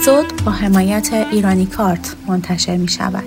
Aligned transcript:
اپیزود 0.00 0.44
با 0.44 0.52
حمایت 0.52 1.12
ایرانی 1.12 1.66
کارت 1.66 2.16
منتشر 2.26 2.76
می 2.76 2.88
شود. 2.88 3.24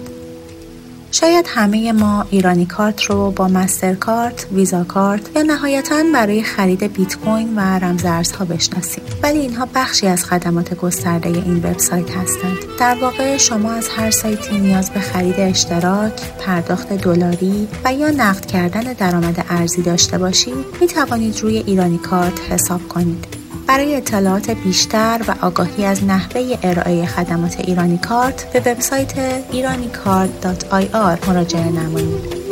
شاید 1.12 1.46
همه 1.48 1.92
ما 1.92 2.26
ایرانی 2.30 2.66
کارت 2.66 3.04
رو 3.04 3.32
با 3.32 3.48
مستر 3.48 3.94
کارت، 3.94 4.48
ویزا 4.52 4.84
کارت 4.84 5.36
یا 5.36 5.42
نهایتا 5.42 6.04
برای 6.14 6.44
خرید 6.44 6.94
بیت 6.94 7.16
کوین 7.16 7.56
و 7.56 7.60
رمزارزها 7.60 8.46
بشناسیم. 8.46 9.04
ولی 9.24 9.40
اینها 9.40 9.68
بخشی 9.76 10.08
از 10.08 10.26
خدمات 10.26 10.74
گسترده 10.74 11.30
این 11.30 11.58
وبسایت 11.58 12.10
هستند. 12.10 12.58
در 12.80 12.98
واقع 13.02 13.38
شما 13.38 13.72
از 13.72 13.90
هر 13.90 14.12
سایتی 14.12 14.60
نیاز 14.60 14.90
به 14.90 15.00
خرید 15.00 15.40
اشتراک، 15.40 16.22
پرداخت 16.40 16.94
دلاری 16.94 17.68
و 17.86 17.94
یا 17.94 18.12
نقد 18.12 18.46
کردن 18.46 18.94
درآمد 18.94 19.46
ارزی 19.50 19.82
داشته 19.82 20.18
باشید، 20.18 20.66
می 20.82 20.88
توانید 20.88 21.40
روی 21.40 21.58
ایرانی 21.58 21.98
کارت 21.98 22.52
حساب 22.52 22.88
کنید. 22.88 23.26
برای 23.74 23.96
اطلاعات 23.96 24.50
بیشتر 24.50 25.22
و 25.28 25.46
آگاهی 25.46 25.86
از 25.86 26.04
نحوه 26.04 26.58
ارائه 26.64 27.06
خدمات 27.06 27.60
ایرانی 27.60 27.98
کارت 27.98 28.54
به 28.54 28.60
وبسایت 28.60 29.14
ایرانیکارت.ir 29.52 31.28
مراجعه 31.28 31.70
نمایید. 31.70 32.43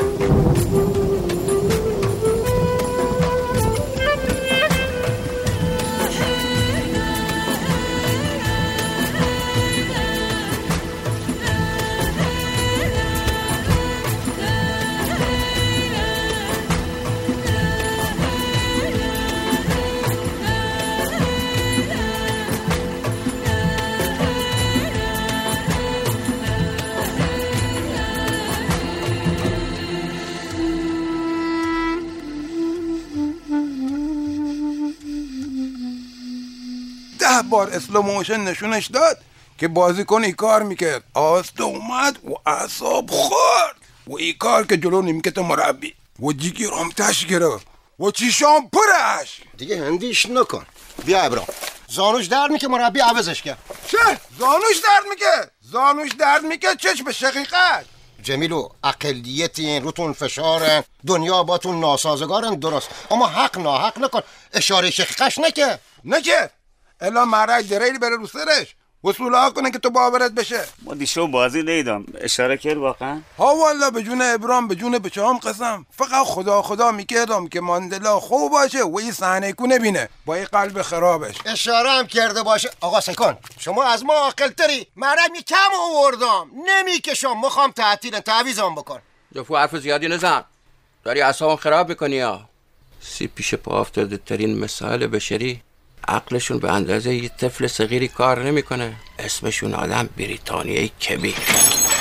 بار 37.52 37.70
اسلو 37.70 38.02
موشن 38.02 38.40
نشونش 38.40 38.88
داد 38.88 39.18
که 39.57 39.68
بازیکن 39.68 40.24
ای 40.24 40.32
کار 40.32 40.63
می‌کرد. 40.63 41.04
آسته 41.13 41.63
اومد 41.63 42.20
و 42.30 42.49
اعصاب 42.49 43.10
خورد. 43.12 43.76
و 44.07 44.16
ای 44.18 44.34
کار 44.34 44.66
که 44.66 44.77
جلو 44.77 45.02
نیمکت 45.02 45.38
مربی. 45.38 45.94
و 46.20 46.32
جیگی 46.32 46.66
رامتش 46.66 47.26
گرفت. 47.26 47.68
و 47.99 48.12
چیشان 48.12 48.70
پرش. 48.74 49.41
دیگه 49.57 49.85
هندیش 49.85 50.26
نکن. 50.26 50.66
بیا 51.05 51.22
ابرام. 51.22 51.46
زانوش 51.88 52.26
درد 52.26 52.52
میکه 52.52 52.68
مربی 52.68 52.99
عوضش 52.99 53.41
کرد. 53.41 53.57
چه؟ 53.88 53.98
زانوش 54.40 54.77
درد 54.84 55.04
میکه؟ 55.10 55.52
زانوش 55.62 56.12
درد 56.20 56.44
میکه؟ 56.44 56.76
چش 56.76 57.04
به 57.04 57.13
شقیقت. 57.13 57.85
جمیلو 58.24 58.70
اقلیتین 58.84 59.84
روتون 59.84 60.13
فشارن 60.13 60.84
دنیا 61.07 61.44
باتون 61.44 61.79
ناسازگارن 61.79 62.55
درست. 62.55 62.90
اما 63.12 63.27
حق 63.27 63.57
ناحق 63.57 63.99
نکن. 63.99 64.22
اشاره 64.53 64.90
شقیقش 64.90 65.40
نکه 65.40 65.79
نکه 66.06 66.50
الا 67.02 67.25
مرک 67.25 67.66
دریل 67.69 68.00
بره 68.00 68.16
رو 68.16 68.28
سرش. 68.28 68.75
وصول 69.03 69.34
ها 69.34 69.50
کنه 69.50 69.72
که 69.72 69.80
تو 69.80 69.90
باورت 69.90 70.31
بشه. 70.31 70.63
ما 70.81 70.94
دیشو 70.94 71.28
بازی 71.28 71.63
نیدم 71.63 72.06
اشاره 72.22 72.57
کرد 72.57 72.78
واقعا؟ 72.78 73.22
ها 73.38 73.56
والا 73.56 73.90
به 73.90 74.03
جون 74.03 74.22
ابرام 74.22 74.68
به 74.68 74.75
جون 74.75 75.00
بچه 75.00 75.25
هم 75.25 75.38
قسم. 75.38 75.85
فقط 75.91 76.25
خدا 76.25 76.61
خدا 76.61 76.91
می‌کردم 76.91 77.47
که 77.47 77.61
ماندلا 77.61 78.19
خوب 78.19 78.51
باشه 78.51 78.84
و 78.84 78.97
این 78.97 79.11
صحنه 79.11 79.53
کو 79.53 79.67
نبینه. 79.67 80.09
با 80.25 80.35
این 80.35 80.45
قلب 80.45 80.81
خرابش. 80.81 81.35
اشاره 81.45 81.90
هم 81.90 82.07
کرده 82.07 82.44
باشه. 82.44 82.69
آقا 82.81 83.01
سکن 83.01 83.38
شما 83.59 83.84
از 83.84 84.06
ما 84.06 84.13
عاقل 84.13 84.50
تری 84.50 84.88
می 85.31 85.44
کم 85.47 85.72
آوردم. 85.79 86.47
نمی‌کشم 86.66 87.41
می‌خوام 87.44 87.72
تعطیل 87.72 88.19
تعویزم 88.19 88.75
بکن. 88.75 89.00
جفو 89.35 89.57
حرف 89.57 89.75
زیادی 89.75 90.07
نزن. 90.07 90.44
داری 91.03 91.22
اصابم 91.22 91.56
خراب 91.56 91.90
می‌کنی 91.90 92.16
یا 92.16 92.50
سی 93.01 93.28
پیش 93.28 93.56
پا 93.56 93.81
افتاده 93.81 94.17
ترین 94.17 94.59
مسائل 94.59 95.07
بشری. 95.07 95.61
عقلشون 96.07 96.59
به 96.59 96.72
اندازه 96.72 97.16
یه 97.16 97.29
طفل 97.29 97.67
صغیری 97.67 98.07
کار 98.07 98.44
نمی‌کنه 98.44 98.94
اسمشون 99.19 99.73
آدم 99.73 100.09
بریتانیای 100.17 100.88
کبیر 100.88 101.35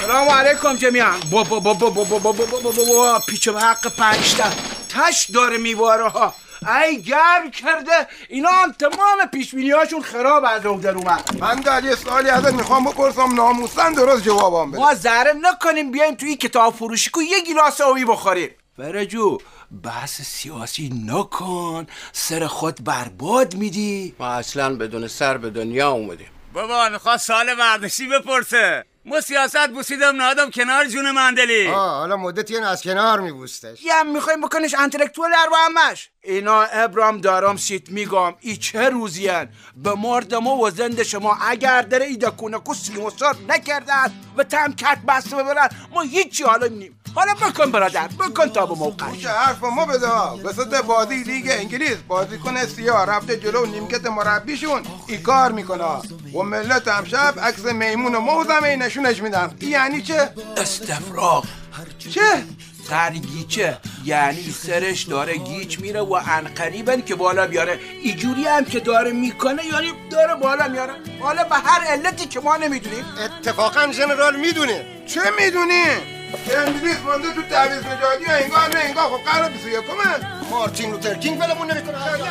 سلام 0.00 0.28
علیکم 0.28 0.76
جمیعا 0.76 1.12
با 1.30 1.44
با 1.44 1.60
با 1.60 1.74
با 1.74 1.90
با 1.90 2.04
با 2.04 2.18
با 2.18 2.32
با 2.32 2.60
با 2.60 2.70
با 2.70 3.20
پیچ 3.28 3.48
و 3.48 3.58
حق 3.58 3.96
پنجتا 3.96 4.50
تش 4.88 5.30
داره 5.30 5.58
میواره 5.58 6.08
ها 6.08 6.34
ای 6.66 7.02
گرم 7.02 7.50
کرده 7.50 8.06
اینا 8.28 8.48
هم 8.48 8.72
تمام 8.72 9.26
پیش 9.32 9.54
هاشون 9.54 10.02
خراب 10.02 10.44
از 10.44 10.62
در 10.62 10.90
اومد 10.90 11.36
من 11.40 11.54
در 11.60 11.84
یه 11.84 11.94
سالی 11.94 12.28
ازت 12.28 12.54
می‌خوام 12.54 12.84
بپرسم 12.84 13.34
ناموسن 13.34 13.92
درست 13.92 14.22
جوابم 14.22 14.70
بده 14.70 14.80
ما 14.80 14.94
ذره 14.94 15.32
نکنیم 15.42 15.90
بیایم 15.90 16.14
توی 16.14 16.36
کتاب 16.36 16.74
فروشی 16.74 17.10
کو 17.10 17.22
یه 17.22 17.40
گیلاس 17.40 17.80
آبی 17.80 18.04
بخوریم 18.04 18.50
فرجو 18.76 19.38
بحث 19.70 20.22
سیاسی 20.22 20.90
نکن. 21.06 21.86
سر 22.12 22.46
خود 22.46 22.84
برباد 22.84 23.54
میدی. 23.54 24.14
ما 24.18 24.26
اصلا 24.26 24.74
بدون 24.74 25.08
سر 25.08 25.38
به 25.38 25.50
دنیا 25.50 25.90
اومدیم. 25.90 26.28
بابا 26.52 26.88
می‌خواد 26.88 27.18
سال 27.18 27.54
مردشی 27.54 28.08
بپرسه. 28.08 28.84
ما 29.04 29.20
سیاست 29.20 29.68
بوسیدم 29.68 30.16
نادم 30.16 30.50
کنار 30.50 30.86
جون 30.86 31.10
مندلی. 31.10 31.68
آه 31.68 31.98
حالا 31.98 32.16
مدتی 32.16 32.56
از 32.56 32.82
کنار 32.82 33.20
میبوستش. 33.20 33.82
یه 33.82 33.94
هم 33.94 34.12
می‌خوایم 34.12 34.40
بکنش 34.40 34.74
انتلکتوال 34.78 35.30
ارو 35.38 35.56
همش. 35.56 36.10
اینا 36.22 36.62
ابرام 36.62 37.20
دارم 37.20 37.56
سیت 37.56 37.90
میگم 37.90 38.34
ای 38.40 38.56
چه 38.56 38.88
روزیان 38.88 39.48
به 39.76 39.94
مرد 39.94 40.34
ما 40.34 40.56
و 40.56 40.70
زند 40.70 41.02
شما 41.02 41.38
اگر 41.40 41.82
داره 41.82 42.04
ایده 42.04 42.30
کنه 42.30 42.58
کو 42.58 42.74
سیموسار 42.74 43.36
نکردن 43.48 44.12
و 44.36 44.44
تم 44.44 44.72
کت 44.72 44.98
بسته 45.08 45.36
ببرن 45.36 45.68
ما 45.90 46.00
هیچی 46.00 46.44
حالا 46.44 46.66
نیم. 46.66 46.99
حالا 47.14 47.34
بکن 47.34 47.70
برادر 47.70 48.08
بکن 48.08 48.48
تا 48.48 48.66
به 48.66 48.74
موقعش 48.74 49.26
حرف 49.26 49.64
ما 49.64 49.86
بده 49.86 50.08
وسط 50.44 50.74
بازی 50.84 51.22
لیگ 51.22 51.50
انگلیس 51.50 51.96
بازیکن 52.08 52.66
سیاه 52.66 53.06
رفته 53.06 53.36
جلو 53.36 53.66
نیمکت 53.66 54.06
مربیشون. 54.06 54.82
ای 55.06 55.18
کار 55.18 55.52
می‌کنه 55.52 55.84
و 56.34 56.42
ملت 56.42 56.88
هم 56.88 57.04
شب 57.04 57.34
عکس 57.42 57.64
میمون 57.64 58.14
و 58.14 58.20
موزم 58.20 58.64
نشونش 58.64 59.22
میدن. 59.22 59.56
یعنی 59.60 60.02
چه؟ 60.02 60.30
استفراغ. 60.56 61.44
چه؟ 61.98 62.44
سرگیچه 62.88 63.78
یعنی 64.04 64.50
سرش 64.50 65.02
داره 65.02 65.36
گیچ 65.36 65.80
میره 65.80 66.00
و 66.00 66.12
انقریبن 66.12 67.00
که 67.00 67.14
بالا 67.14 67.46
بیاره. 67.46 67.78
ایجوری 68.02 68.44
هم 68.44 68.64
که 68.64 68.80
داره 68.80 69.12
می‌کنه 69.12 69.64
یعنی 69.66 69.92
داره 70.10 70.34
بالا 70.34 70.68
میاره. 70.68 70.92
حالا 71.20 71.44
به 71.44 71.54
هر 71.54 71.80
علتی 71.84 72.26
که 72.26 72.40
ما 72.40 72.56
نمی‌دونیم. 72.56 73.04
اتفاقا 73.24 73.86
جنرال 73.86 74.40
می‌دونه. 74.40 74.86
چه 75.06 75.20
می‌دونی؟ 75.40 75.84
انگلیس 76.34 76.98
مانده 77.04 77.34
تو 77.34 77.42
تعویض 77.42 77.84
نجادی 77.84 78.24
و 78.24 78.30
انگار 78.42 78.68
نه 78.68 78.84
انگار 78.84 79.04
خب 79.04 79.30
قرار 79.30 79.50
21 79.50 79.84
مارتین 80.50 80.90
لوتر 80.90 81.14
کینگ 81.14 81.40
ولمون 81.40 81.70
نمی‌کنه. 81.70 81.98
هر 81.98 82.18
جا. 82.18 82.24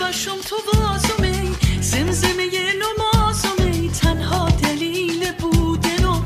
باشم 0.00 0.36
تو 0.48 0.56
بازمی 0.72 1.56
زمزمه 1.80 2.48
نمازمی 2.82 3.90
تنها 4.02 4.48
دلیل 4.50 5.32
بودن 5.32 6.04
و 6.04 6.20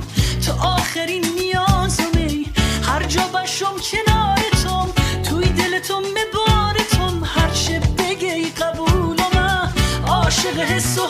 تو 0.47 0.53
آخرین 0.63 1.25
نیازمی 1.39 2.53
هر 2.83 3.03
جا 3.03 3.23
باشم 3.33 3.75
کنارتم 3.91 4.93
توی 5.31 5.49
دلتم 5.49 6.03
مبارتم 6.03 7.25
هر 7.25 7.51
چه 7.51 7.81
بگی 7.99 8.51
قبولم 8.51 9.73
عاشق 10.07 10.59
حس 10.59 10.99
و 10.99 11.07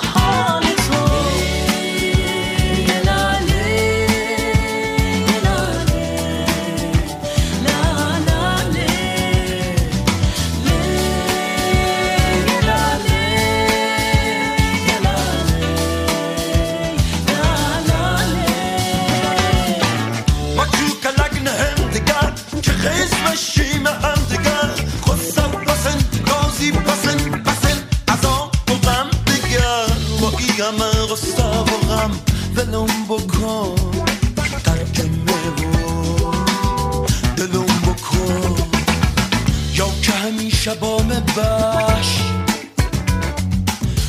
شبام 40.64 41.09
بش 41.09 42.20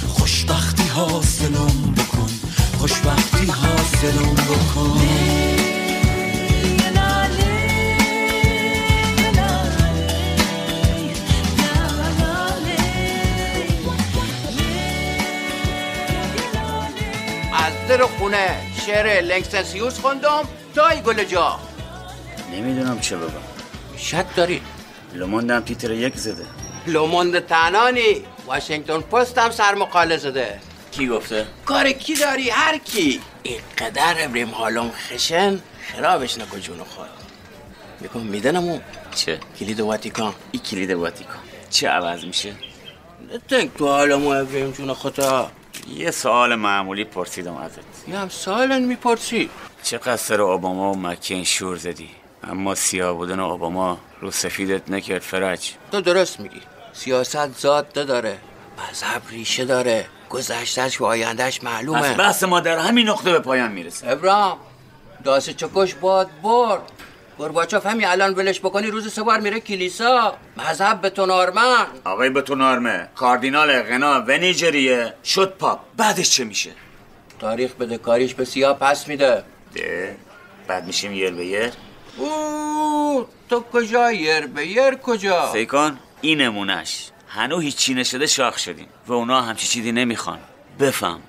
خوشبختی 0.08 0.88
حاصلم 0.88 1.94
بکن 1.98 2.30
خوشبختی 2.80 3.46
حاصلم 3.46 4.34
بکن. 4.34 5.02
در 17.90 18.02
خونه 18.20 18.58
شعر 18.86 19.22
لنکسنسیوس 19.22 20.00
خوندم 20.00 20.44
تا 20.76 20.88
ای 20.88 21.02
گل 21.02 21.24
جا. 21.24 21.60
نمی‌دونم 22.52 23.00
چه 23.00 23.18
بگم. 23.18 23.34
شد 23.98 24.26
دارید 24.36 24.73
داری 25.14 25.20
لوموندم 25.20 25.60
تیتر 25.60 25.92
یک 25.92 26.18
زده. 26.18 26.46
لوموند 26.88 27.40
تنانی. 27.40 28.24
واشنگتن 28.46 29.02
پست 29.02 29.38
هم 29.38 29.52
سر 29.52 29.76
مقاله 29.76 30.18
زده. 30.18 30.60
کی 30.92 31.08
گفته؟ 31.08 31.46
کار 31.66 31.92
کی 31.92 32.16
داری؟ 32.16 32.50
هر 32.50 32.78
کی. 32.78 33.22
اینقدر 33.44 34.16
ابریم 34.18 34.50
حالم 34.50 34.92
خشن 34.92 35.60
خرابش 35.88 36.38
نکن 36.38 36.60
جون 36.60 36.78
خود 36.78 37.08
میگم 38.02 38.22
میدنمو 38.22 38.80
چه؟ 39.16 39.40
کلید 39.60 39.80
واتیکان. 39.80 40.34
این 40.52 40.64
کلید 40.64 40.92
واتیکان. 40.92 41.40
چه 41.70 41.88
عوض 41.88 42.26
میشه؟ 42.26 42.54
نتنک 43.34 43.70
تو 43.78 43.88
حالمو 43.88 44.30
ابریم 44.30 44.72
جون 44.72 44.94
خدا. 44.94 45.52
یه 45.96 46.12
سوال 46.12 46.56
معمولی 46.56 47.04
پرسیدم 47.04 47.56
ازت. 47.56 47.80
یه 48.08 48.18
هم 48.18 48.30
سالن 48.30 48.82
می‌پرسی. 48.82 49.50
چقدر 49.84 50.18
سر 50.18 50.42
اوباما 50.42 50.92
و 50.94 50.98
مکین 50.98 51.44
شور 51.44 51.78
زدی؟ 51.78 52.10
اما 52.44 52.76
سیاه 52.76 53.14
بودن 53.14 53.40
اوباما 53.40 53.98
رو 54.22 54.32
سفیدت 54.32 54.90
نکرد 54.90 55.22
فرج 55.22 55.72
تو 55.92 56.02
درست 56.02 56.40
میگی. 56.40 56.62
سیاست 56.94 57.60
ذات 57.60 57.98
نداره 57.98 58.38
مذهب 58.90 59.22
ریشه 59.30 59.66
داره. 59.66 60.06
گذشتش 60.30 61.02
و 61.02 61.06
آیندهش 61.06 61.58
پس 61.58 61.64
معلومه 61.64 62.14
بحث 62.14 62.44
ما 62.44 62.60
در 62.60 62.78
همین 62.78 63.10
نقطه 63.10 63.32
به 63.32 63.40
پایان 63.40 63.72
می‌رسه. 63.72 64.12
ابرام 64.12 64.58
داس 65.24 65.50
چکش 65.50 65.94
باد 65.94 66.30
برد. 66.44 66.82
گرباچوف 67.40 67.86
همین 67.86 68.08
الان 68.08 68.34
ولش 68.34 68.60
بکنی 68.60 68.88
روز 68.88 69.14
سه 69.14 69.24
بار 69.24 69.40
میره 69.40 69.60
کلیسا. 69.60 70.38
مذهب 70.58 71.02
به 71.02 71.10
تو 71.10 71.26
نارمن. 71.26 71.86
آقای 72.06 72.30
بتون 72.30 72.62
آرمه 72.62 73.08
کاردینال 73.16 73.82
غنا 73.82 74.24
و 74.28 74.38
نیجریه 74.38 75.14
شد 75.24 75.54
پاپ. 75.60 75.80
بعدش 75.98 76.30
چه 76.30 76.44
میشه؟ 76.44 76.72
تاریخ 77.40 77.72
بده 77.72 77.98
کاریش 77.98 78.34
به 78.34 78.46
سیاه 78.46 78.80
پس 78.80 79.08
میده. 79.08 79.44
ده. 79.76 80.16
بعد 80.68 80.86
میشیم 80.86 81.14
یر 81.14 81.32
به 81.32 81.46
یر 81.46 81.72
او 82.18 83.28
تو 83.50 83.64
کجا 83.74 84.12
یر 84.12 84.48
به 84.48 84.68
یر 84.68 84.96
کجا؟ 84.96 85.52
سیکان 85.52 86.00
این 86.22 86.42
نمونش 86.42 87.10
هنو 87.28 87.60
هیچی 87.60 87.94
نشده 87.94 88.28
شاخ 88.28 88.58
شدیم 88.58 88.88
و 89.08 89.14
اونا 89.14 89.42
همچی 89.42 89.68
چیزی 89.68 89.92
نمی‌خوان. 89.92 90.40
بفهم. 90.80 91.22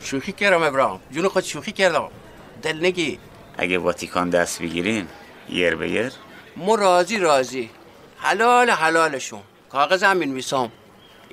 شوخی 0.00 0.32
کردم 0.32 0.62
ابرام 0.62 1.00
جون 1.10 1.28
خود 1.28 1.44
شوخی 1.44 1.72
کردم. 1.72 2.08
دل 2.62 2.86
نگی. 2.86 3.18
اگه 3.58 3.78
واتیکان 3.78 4.30
دست 4.30 4.62
بگیرین 4.62 5.08
یر 5.48 5.74
به 5.74 5.90
یر. 5.90 6.12
مو 6.56 6.76
راضی 6.76 7.18
راضی. 7.18 7.70
حلال 8.18 8.70
حلالشون. 8.70 9.42
کاغذ 9.72 10.02
هم 10.02 10.16
میسام. 10.16 10.72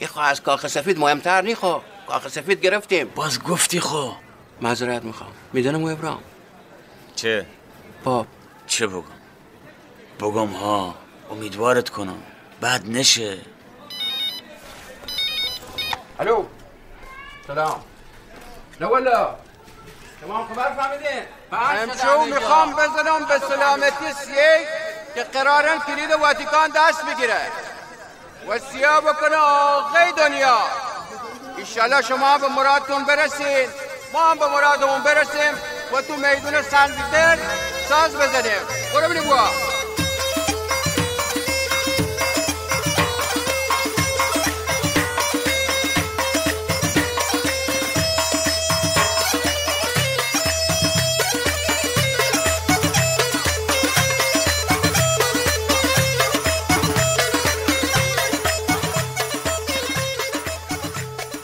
یه 0.02 0.08
خو 0.08 0.20
از 0.20 0.42
کاخ 0.42 0.68
سفید 0.68 1.00
مهمتر 1.00 1.42
نیخو 1.42 1.74
کاخ 2.08 2.28
سفید 2.28 2.62
گرفتیم. 2.62 3.08
باز 3.16 3.44
گفتی 3.44 3.80
خو. 3.80 4.10
معذرت 4.62 5.04
می‌خوام. 5.04 5.32
می‌دونم 5.54 5.84
ابرام 5.84 6.20
چه؟ 7.16 7.46
پاپ 8.04 8.28
چه 8.74 8.88
بگم؟ 8.88 9.04
بگم 10.20 10.48
ها 10.48 10.96
امیدوارت 11.32 11.90
کنم. 11.90 12.24
بعد 12.62 12.90
نشه. 12.90 13.38
الو. 16.20 16.46
سلام. 17.48 17.84
نه 18.82 18.88
والا 18.88 19.36
شما 20.22 20.38
هم 20.38 20.54
خبر 20.54 20.74
فهمیدین؟ 20.74 21.24
امشو 21.52 22.26
می‌خوام 22.26 22.74
بزنم 22.74 23.26
به 23.26 23.40
سلامتی 23.40 24.14
سیه 24.26 24.68
که 25.16 25.24
قرارن 25.24 25.80
کلید 25.80 26.12
واتیکان 26.12 26.70
دست 26.76 27.06
بگیره. 27.06 27.42
و 28.50 28.60
سیاه 28.60 29.02
بکنه 29.02 29.36
آقای 29.36 30.12
دنیا. 30.18 30.58
ایشالله 31.58 32.02
شما 32.02 32.38
به 32.38 32.48
مرادتون 32.48 33.06
برسین. 33.06 33.70
ما 34.14 34.32
هم 34.32 34.40
به 34.40 34.48
مرادمون 34.48 35.04
برسیم 35.04 35.54
و 35.94 36.02
تو 36.02 36.14
میدون 36.16 36.62
سن 36.62 36.88
پیتر 36.88 37.38
ساز 37.90 38.16
بزنیم. 38.16 38.62
برو 38.94 39.08
بینیم 39.08 39.24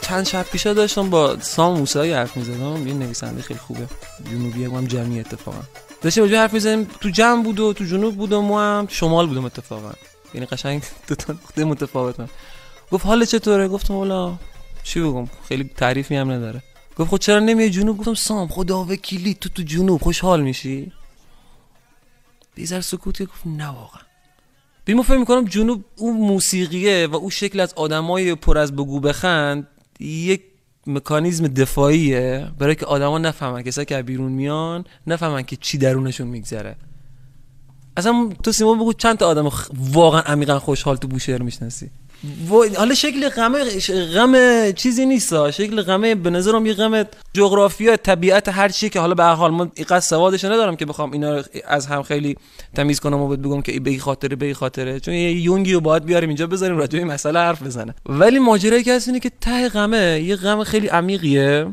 چند 0.00 0.26
شب 0.26 0.42
پیشا 0.42 0.72
داشتم 0.72 1.10
با 1.10 1.40
سام 1.40 1.78
موسایی 1.78 2.12
حرف 2.12 2.36
می‌زدم. 2.36 2.86
یه 2.86 2.94
نویسنده 2.94 3.42
خیلی 3.42 3.60
خوبه. 3.60 3.86
جنوبی 4.30 4.64
هم 4.64 4.86
جمعی 4.86 5.20
اتفاقا. 5.20 5.58
داشتیم 6.02 6.24
راجع 6.24 6.36
حرف 6.36 6.54
می‌زدیم 6.54 6.84
تو 6.84 7.08
جمع 7.08 7.42
بود 7.42 7.60
و 7.60 7.72
تو 7.72 7.84
جنوب 7.84 8.16
بود 8.16 8.32
و 8.32 8.42
ما 8.42 8.62
هم 8.62 8.86
شمال 8.90 9.26
بودم 9.26 9.44
اتفاقا. 9.44 9.92
یعنی 10.34 10.46
قشنگ 10.46 10.82
دو 11.08 11.14
تا 11.14 11.32
نقطه 11.32 11.64
متفاوت 11.64 12.30
گفت 12.90 13.06
حال 13.06 13.24
چطوره؟ 13.24 13.68
گفتم 13.68 13.94
والا 13.94 14.38
چی 14.82 15.00
بگم؟ 15.00 15.28
خیلی 15.48 15.64
تعریفی 15.76 16.16
هم 16.16 16.30
نداره. 16.30 16.62
گفت 16.96 17.10
خود 17.10 17.20
چرا 17.20 17.38
نمیای 17.38 17.70
جنوب؟ 17.70 17.98
گفتم 17.98 18.14
سام 18.14 18.48
خدا 18.48 18.84
وکیلی 18.84 19.34
تو 19.34 19.48
تو 19.48 19.62
جنوب 19.62 20.02
خوشحال 20.02 20.40
میشی؟ 20.42 20.92
بیزر 22.54 22.80
سکوتی 22.80 23.26
گفت 23.26 23.46
نه 23.46 23.68
واقعا. 23.68 24.02
ببین 24.86 24.96
ما 24.96 25.02
فکر 25.02 25.18
می‌کنم 25.18 25.44
جنوب 25.44 25.84
اون 25.96 26.16
موسیقیه 26.16 27.06
و 27.06 27.16
اون 27.16 27.30
شکل 27.30 27.60
از 27.60 27.74
آدمای 27.74 28.34
پر 28.34 28.58
از 28.58 28.72
بگو 28.72 29.00
بخند 29.00 29.66
یک 30.00 30.42
مکانیزم 30.86 31.48
دفاعیه 31.48 32.50
برای 32.58 32.74
که 32.74 32.86
آدما 32.86 33.18
نفهمن 33.18 33.62
کسایی 33.62 33.86
که 33.86 34.02
بیرون 34.02 34.32
میان 34.32 34.84
نفهمن 35.06 35.42
که 35.42 35.56
چی 35.56 35.78
درونشون 35.78 36.26
میگذره. 36.28 36.76
اصلا 37.96 38.30
تو 38.42 38.52
سیما 38.52 38.74
بگو 38.74 38.92
چند 38.92 39.18
تا 39.18 39.26
آدم 39.26 39.50
واقعا 39.92 40.20
عمیقا 40.20 40.58
خوشحال 40.58 40.96
تو 40.96 41.08
بوشهر 41.08 41.42
می‌شناسی. 41.42 41.90
و 42.24 42.54
حالا 42.76 42.94
شکل 42.94 43.28
غم 43.28 43.54
غم 44.14 44.72
چیزی 44.72 45.06
نیست 45.06 45.50
شکل 45.50 45.82
غم 45.82 46.14
به 46.14 46.30
نظرم 46.30 46.66
یه 46.66 46.74
غم 46.74 47.04
جغرافیا 47.32 47.96
طبیعت 47.96 48.48
هر 48.48 48.68
چیه 48.68 48.88
که 48.88 49.00
حالا 49.00 49.14
به 49.14 49.22
هر 49.22 49.34
حال 49.34 49.50
من 49.50 49.70
اینقدر 49.74 50.00
سوادش 50.00 50.44
ندارم 50.44 50.76
که 50.76 50.86
بخوام 50.86 51.12
اینا 51.12 51.42
از 51.66 51.86
هم 51.86 52.02
خیلی 52.02 52.36
تمیز 52.74 53.00
کنم 53.00 53.20
و 53.20 53.28
بهت 53.28 53.38
بگم 53.38 53.62
که 53.62 53.80
به 53.80 53.90
این 53.90 54.00
خاطره 54.00 54.36
به 54.36 54.54
خاطره. 54.54 55.00
چون 55.00 55.14
یه 55.14 55.32
یونگی 55.32 55.72
رو 55.72 55.80
باید 55.80 56.04
بیاریم 56.04 56.28
اینجا 56.28 56.46
بذاریم 56.46 56.78
راجع 56.78 56.98
این 56.98 57.08
مسئله 57.08 57.38
حرف 57.38 57.62
بزنه. 57.62 57.94
ولی 58.06 58.38
ماجرایی 58.38 58.82
که 58.82 58.94
هست 58.94 59.08
اینه 59.08 59.20
که 59.20 59.30
ته 59.40 59.68
غمه 59.68 60.20
یه 60.20 60.36
غم 60.36 60.64
خیلی 60.64 60.88
عمیقیه 60.88 61.66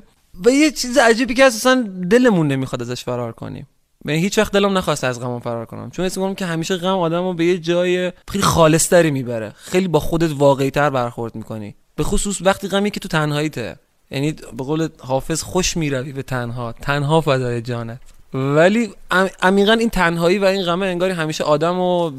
و 0.46 0.50
یه 0.50 0.72
چیز 0.72 0.98
عجیبی 0.98 1.34
که 1.34 1.44
اصلا 1.44 1.88
دلمون 2.10 2.48
نمی‌خواد 2.48 2.82
ازش 2.82 3.04
فرار 3.04 3.32
کنیم. 3.32 3.68
من 4.06 4.14
هیچ 4.14 4.38
وقت 4.38 4.52
دلم 4.52 4.78
نخواست 4.78 5.04
از 5.04 5.22
غمم 5.22 5.40
فرار 5.40 5.66
کنم. 5.66 5.92
چون 5.92 6.06
حس 6.06 6.18
که 6.38 6.46
همیشه 6.46 6.78
غم 6.78 6.98
آدمو 6.98 7.34
به 7.34 7.46
یه 7.46 7.58
جای 7.58 8.12
خیلی 8.28 8.44
خالصتری 8.44 9.12
می‌بره. 9.12 9.54
خیلی 9.58 9.88
با 9.88 10.00
خودت 10.00 10.32
واقعی‌تر 10.38 10.90
برخورد 10.90 11.36
می‌کنی. 11.36 11.76
به 11.96 12.04
خصوص 12.04 12.38
وقتی 12.42 12.68
غمی 12.68 12.92
که 12.92 13.00
تو 13.00 13.08
تنهاییته. 13.08 13.76
یعنی 14.12 14.32
به 14.32 14.64
قول 14.64 14.90
حافظ 15.00 15.42
خوش 15.42 15.78
می‌روی 15.78 16.14
به 16.14 16.24
تنها. 16.24 16.72
تنها 16.72 17.22
فدای 17.22 17.62
جانت. 17.62 18.00
ولی 18.34 18.94
عم- 19.12 19.30
عمیقا 19.42 19.74
این 19.74 19.90
تنهایی 19.90 20.38
و 20.38 20.46
این 20.46 20.64
غمه 20.64 20.86
انگاری 20.86 21.14
همیشه 21.14 21.44
آدمو 21.44 22.12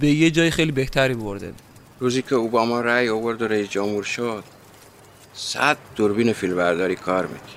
به 0.00 0.08
یه 0.08 0.30
جای 0.30 0.50
خیلی 0.50 0.72
بهتری 0.72 1.14
برده. 1.14 1.52
روزی 2.00 2.22
که 2.22 2.34
اوباما 2.34 2.80
رأی 2.80 3.08
آورد 3.08 3.42
و 3.42 3.48
رئیس 3.48 3.68
جمهور 3.68 4.02
شد 4.02 4.44
صد 5.34 5.76
دوربین 5.96 6.32
فیلمبرداری 6.32 6.96
کار 6.96 7.26
می‌کرد. 7.26 7.48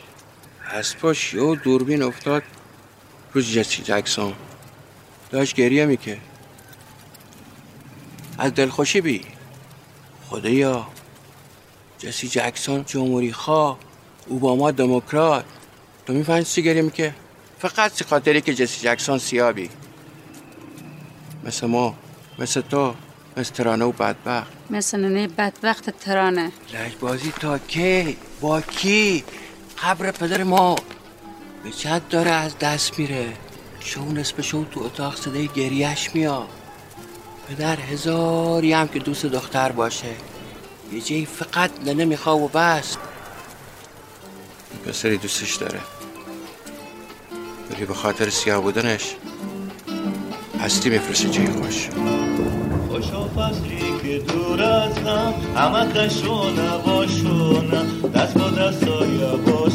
از 0.71 0.97
پاش 0.97 1.33
یه 1.33 1.55
دوربین 1.55 2.03
افتاد 2.03 2.43
رو 3.33 3.41
جسی 3.41 3.83
جکسون 3.83 4.33
داشت 5.31 5.55
گریه 5.55 5.85
می‌کرد. 5.85 6.21
از 8.37 8.53
دلخوشی 8.53 9.01
بی. 9.01 9.21
خدایا. 10.29 10.87
جسی 11.97 12.27
جکسون 12.27 12.83
جمهوری 12.85 13.33
خواه 13.33 13.79
اوباما 14.27 14.71
دموکرات. 14.71 15.45
تو 16.05 16.13
می‌فهمی 16.13 16.43
چی 16.43 16.63
گریه 16.63 16.81
می‌کرد؟ 16.81 17.15
فقط 17.59 17.91
سی 17.91 18.03
خاطری 18.03 18.41
که 18.41 18.53
جسی 18.53 18.81
جکسون 18.87 19.17
سیابی. 19.17 19.69
مثل 21.43 21.67
ما 21.67 21.95
مثل 22.39 22.61
تو 22.61 22.95
مثل 23.37 23.53
ترانه 23.53 23.85
و 23.85 23.91
بدبخت. 23.91 24.51
مثل 24.69 24.99
ننه 24.99 25.27
بدبخت 25.27 25.89
ترانه. 25.89 26.51
لجبازی 26.73 27.31
تا 27.31 27.57
کی؟ 27.57 28.17
با 28.41 28.61
کی؟ 28.61 29.23
قبر 29.83 30.11
پدر 30.11 30.43
ما. 30.43 30.75
به 31.67 31.73
چند 31.73 32.07
داره 32.09 32.31
از 32.31 32.59
دست 32.59 32.99
میره. 32.99 33.33
شو 33.79 34.05
نصف 34.05 34.41
شو 34.41 34.65
تو 34.71 34.83
اتاق 34.83 35.15
صدای 35.15 35.47
گریش 35.47 36.15
میاد. 36.15 36.47
پدر 37.49 37.79
هزاری 37.79 38.73
هم 38.73 38.87
که 38.87 38.99
دوست 38.99 39.25
دختر 39.25 39.71
باشه. 39.71 40.07
یه 40.93 41.01
جایی 41.01 41.25
فقط 41.25 41.71
ننه 41.85 42.05
می‌خواه 42.05 42.37
و 42.37 42.47
بس. 42.47 42.97
پسری 44.85 45.17
دوستش 45.17 45.55
داره. 45.55 45.79
ولی 47.71 47.85
به 47.85 47.93
خاطر 47.93 48.29
سیاه 48.29 48.61
بودنش 48.61 49.15
هستی 50.59 50.89
میفرسته 50.89 51.29
جای 51.29 51.47
خوش 51.47 51.89
خوشا 52.89 53.27
فصلی 53.27 53.99
که 54.01 54.33
دور 54.33 54.63
از 54.63 54.97
هم 54.97 55.33
همه 55.55 55.93
کشونه 55.93 56.77
باشونه 56.77 57.85
دست 58.15 58.37
با 58.37 58.49
دست 58.49 58.85
سایه 58.85 59.35
با 59.35 59.69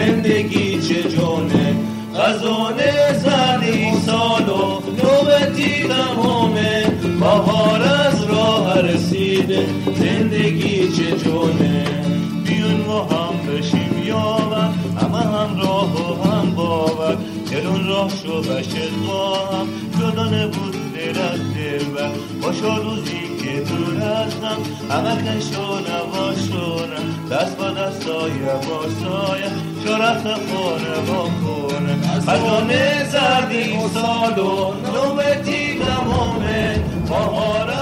زندگی 0.00 0.80
چه 0.80 1.02
جونه؟ 1.02 1.76
خزانه 2.14 3.18
زنی 3.18 3.92
سال 4.06 4.48
و 4.48 4.80
نوبتی 5.02 5.88
دمامه 5.88 6.84
بهار 7.20 7.82
از 7.82 8.24
راه 8.24 8.80
رسیده. 8.80 9.66
زندگی 9.96 10.88
چه 10.88 11.16
جونه؟ 11.16 11.84
بیون 12.44 12.80
ما 12.86 13.02
هم 13.04 13.46
بشیم 13.46 14.02
یاور 14.06 14.70
همه 15.00 15.18
هم 15.18 15.60
راه 15.60 16.18
و 16.18 16.22
هم 16.22 16.54
باور. 16.54 17.16
کلون 17.50 17.86
راه 17.86 18.10
شو 18.22 18.42
بشه 18.42 18.88
با 19.08 19.36
هم. 19.36 19.66
بود 19.92 20.18
نبود 20.18 20.76
دل 20.94 21.20
از 21.20 21.40
و. 21.40 22.10
باشا 22.42 22.76
روزی 22.76 23.19
هستم. 24.02 24.58
همه 24.90 25.16
کشو 25.22 25.78
نباشونم 25.78 27.28
دست 27.30 27.56
با 27.56 27.70
دست 27.70 28.02
سایه 28.02 28.52
با 28.68 28.88
سایه 29.02 29.50
شرف 29.84 30.22
خونه. 30.22 30.94
با 31.06 31.24
خونه 31.24 31.96
خزانه 32.26 33.04
زردی 33.10 33.78
سال 33.94 34.38
و 34.38 34.72
نوبتی 34.74 35.78
تمامه. 35.78 36.84
بهار 37.08 37.79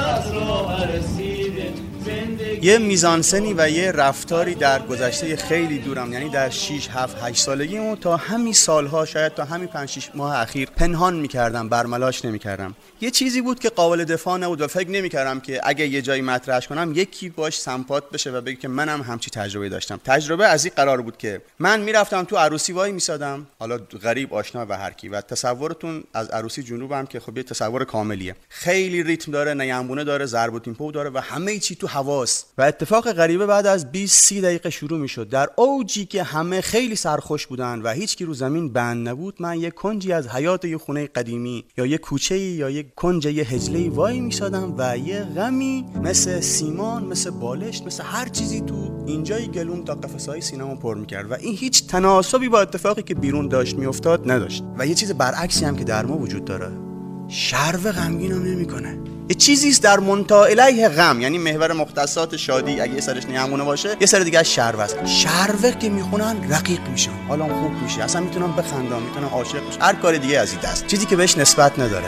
یه 2.62 2.78
میزانسنی 2.78 3.54
و 3.54 3.70
یه 3.70 3.92
رفتاری 3.92 4.54
در 4.54 4.82
گذشته 4.82 5.36
خیلی 5.36 5.78
دورم 5.78 6.12
یعنی 6.12 6.28
در 6.28 6.50
6 6.50 6.88
7 6.88 7.22
8 7.22 7.42
سالگیمو 7.42 7.96
تا 7.96 8.16
همین 8.16 8.52
سالها 8.52 9.04
شاید 9.04 9.34
تا 9.34 9.44
همین 9.44 9.68
5 9.68 9.88
6 9.88 10.10
ماه 10.14 10.38
اخیر 10.38 10.70
پنهان 10.70 11.16
می‌کردم 11.16 11.68
برملاش 11.68 12.24
نمی‌کردم. 12.24 12.74
یه 13.00 13.10
چیزی 13.10 13.40
بود 13.40 13.58
که 13.58 13.68
قابل 13.68 14.04
دفاع 14.04 14.38
نبود 14.38 14.60
و 14.60 14.66
فکر 14.66 14.90
نمی‌کردم 14.90 15.40
که 15.40 15.60
اگه 15.64 15.86
یه 15.86 16.02
جایی 16.02 16.22
مطرحش 16.22 16.68
کنم 16.68 16.92
یکی 16.94 17.28
باش 17.28 17.60
سمپات 17.60 18.10
بشه 18.10 18.30
و 18.30 18.40
بگه 18.40 18.56
که 18.56 18.68
منم 18.68 19.02
همچی 19.02 19.30
تجربه 19.30 19.68
داشتم. 19.68 20.00
تجربه 20.04 20.46
از 20.46 20.64
این 20.64 20.74
قرار 20.76 21.02
بود 21.02 21.16
که 21.16 21.40
من 21.58 21.80
می‌رفتم 21.80 22.24
تو 22.24 22.36
عروسی 22.36 22.72
وای 22.72 22.92
میسادم. 22.92 23.46
حالا 23.58 23.78
غریب 24.02 24.34
آشنا 24.34 24.66
و 24.68 24.78
هر 24.78 24.90
کی. 24.90 25.08
و 25.08 25.20
تصورتون 25.20 26.04
از 26.14 26.28
عروسی 26.28 26.62
جنوبم 26.62 27.06
که 27.06 27.20
خب 27.20 27.36
یه 27.36 27.42
تصور 27.42 27.84
کاملیه. 27.84 28.36
خیلی 28.48 29.02
ریتم 29.02 29.32
داره 29.32 29.54
نیمبونه 29.54 30.04
داره 30.04 30.26
ضرب 30.26 30.54
و 30.54 30.58
تیمپو 30.58 30.92
داره 30.92 31.10
و 31.10 31.18
همه 31.18 31.58
چی 31.58 31.74
تو 31.74 31.86
حواس 31.86 32.44
و 32.58 32.62
اتفاق 32.62 33.12
غریبه 33.12 33.46
بعد 33.46 33.66
از 33.66 33.92
20 33.92 34.24
30 34.24 34.40
دقیقه 34.40 34.70
شروع 34.70 34.98
می‌شد. 34.98 35.28
در 35.28 35.48
اوجی 35.56 36.04
که 36.04 36.22
همه 36.22 36.60
خیلی 36.60 36.96
سرخوش 36.96 37.46
بودن 37.46 37.82
و 37.82 37.92
هیچ 37.92 38.16
کی 38.16 38.24
رو 38.24 38.34
زمین 38.34 38.72
بند 38.72 39.08
نبود 39.08 39.42
من 39.42 39.60
یه 39.60 39.70
کنجی 39.70 40.12
از 40.12 40.28
حیات 40.28 40.64
یه 40.64 40.78
خونه 40.78 41.06
قدیمی 41.06 41.64
یا 41.76 41.86
یه 41.86 41.98
کوچه 41.98 42.38
یا 42.38 42.70
یه 42.70 42.86
کنج 42.96 43.26
یه 43.26 43.44
هجله 43.44 43.90
وای 43.90 44.20
میسادم 44.20 44.74
و 44.78 44.98
یه 44.98 45.20
غمی 45.20 45.84
مثل 46.02 46.40
سیمان 46.40 47.04
مثل 47.04 47.30
بالشت 47.30 47.86
مثل 47.86 48.02
هر 48.02 48.28
چیزی 48.28 48.60
تو 48.60 49.04
اینجای 49.06 49.48
گلوم 49.48 49.84
تا 49.84 49.94
قفسهای 49.94 50.40
سینما 50.40 50.74
پر 50.74 50.94
می‌کرد 50.94 51.30
و 51.30 51.34
این 51.34 51.56
هیچ 51.56 51.86
تناسبی 51.86 52.48
با 52.48 52.60
اتفاقی 52.60 53.02
که 53.02 53.14
بیرون 53.14 53.48
داشت 53.48 53.76
میافتاد 53.76 54.30
نداشت. 54.30 54.64
و 54.78 54.86
یه 54.86 54.94
چیز 54.94 55.12
برعکسی 55.12 55.64
هم 55.64 55.76
که 55.76 55.84
در 55.84 56.06
ما 56.06 56.18
وجود 56.18 56.44
داره. 56.44 56.87
شرو 57.28 57.92
غمگینم 57.92 58.42
نمی‌کنه. 58.42 58.98
یه 59.28 59.34
چیزی 59.34 59.68
است 59.68 59.82
در 59.82 60.00
منتها 60.00 60.44
الیه 60.44 60.88
غم 60.88 61.20
یعنی 61.20 61.38
محور 61.38 61.72
مختصات 61.72 62.36
شادی 62.36 62.80
اگه 62.80 62.94
یه 62.94 63.00
سرش 63.00 63.26
نیمونه 63.26 63.64
باشه 63.64 63.96
یه 64.00 64.06
سر 64.06 64.18
دیگه 64.18 64.38
از 64.38 64.52
شرو 64.52 64.80
است. 64.80 65.06
شروه 65.06 65.70
که 65.70 65.88
می‌خونن 65.88 66.36
رقیق 66.50 66.88
میشن. 66.88 67.10
حالا 67.28 67.44
خوب 67.44 67.72
میشه. 67.82 68.02
اصلا 68.02 68.20
می‌تونم 68.20 68.52
بخندم 68.56 69.02
می‌تونم 69.02 69.26
عاشق 69.26 69.68
بشم 69.68 69.80
هر 69.80 69.94
کار 69.94 70.16
دیگه 70.16 70.38
از 70.38 70.50
این 70.50 70.60
دست. 70.60 70.86
چیزی 70.86 71.06
که 71.06 71.16
بهش 71.16 71.38
نسبت 71.38 71.78
نداره. 71.78 72.06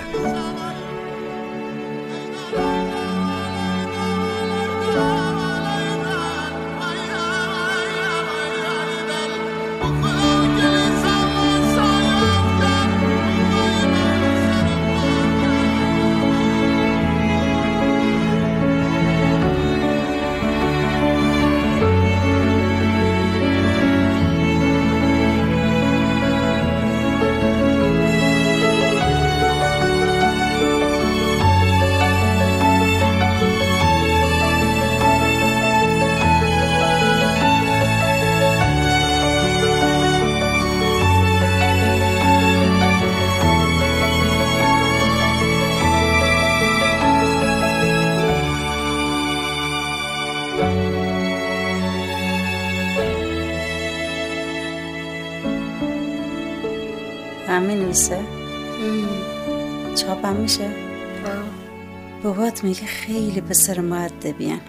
میگه 62.64 62.86
خیلی 62.86 63.40
پسر 63.40 63.80
معدبیان 63.80 64.60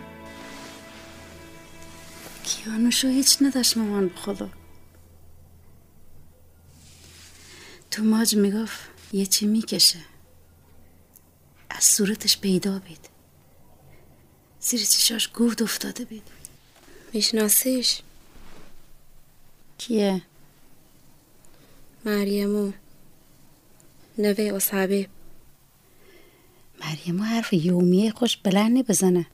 کیانوشو 2.43 3.07
هیچ 3.07 3.38
نداشت 3.41 3.77
مامان 3.77 4.07
به 4.07 4.15
خدا 4.15 4.50
تو 7.91 8.03
ماج 8.03 8.36
می‌گفت 8.36 8.79
یه 9.13 9.25
چی 9.25 9.45
می‌کشه. 9.45 10.00
از 11.69 11.83
صورتش 11.83 12.38
پیدا 12.38 12.79
بید. 12.79 13.10
زیر 14.60 14.79
چشاش 14.79 15.27
گود 15.27 15.63
افتاده 15.63 16.05
بید. 16.05 16.27
میشناسیش؟ 17.13 18.01
کیه؟ 19.77 20.21
مریمو. 22.05 22.71
نوه 24.17 24.51
اصحابی. 24.55 25.07
مریم 26.86 27.22
حرف 27.22 27.54
یومیه 27.54 28.12
خوش 28.12 28.38
بلند 28.38 28.88
بزنه 28.88 29.26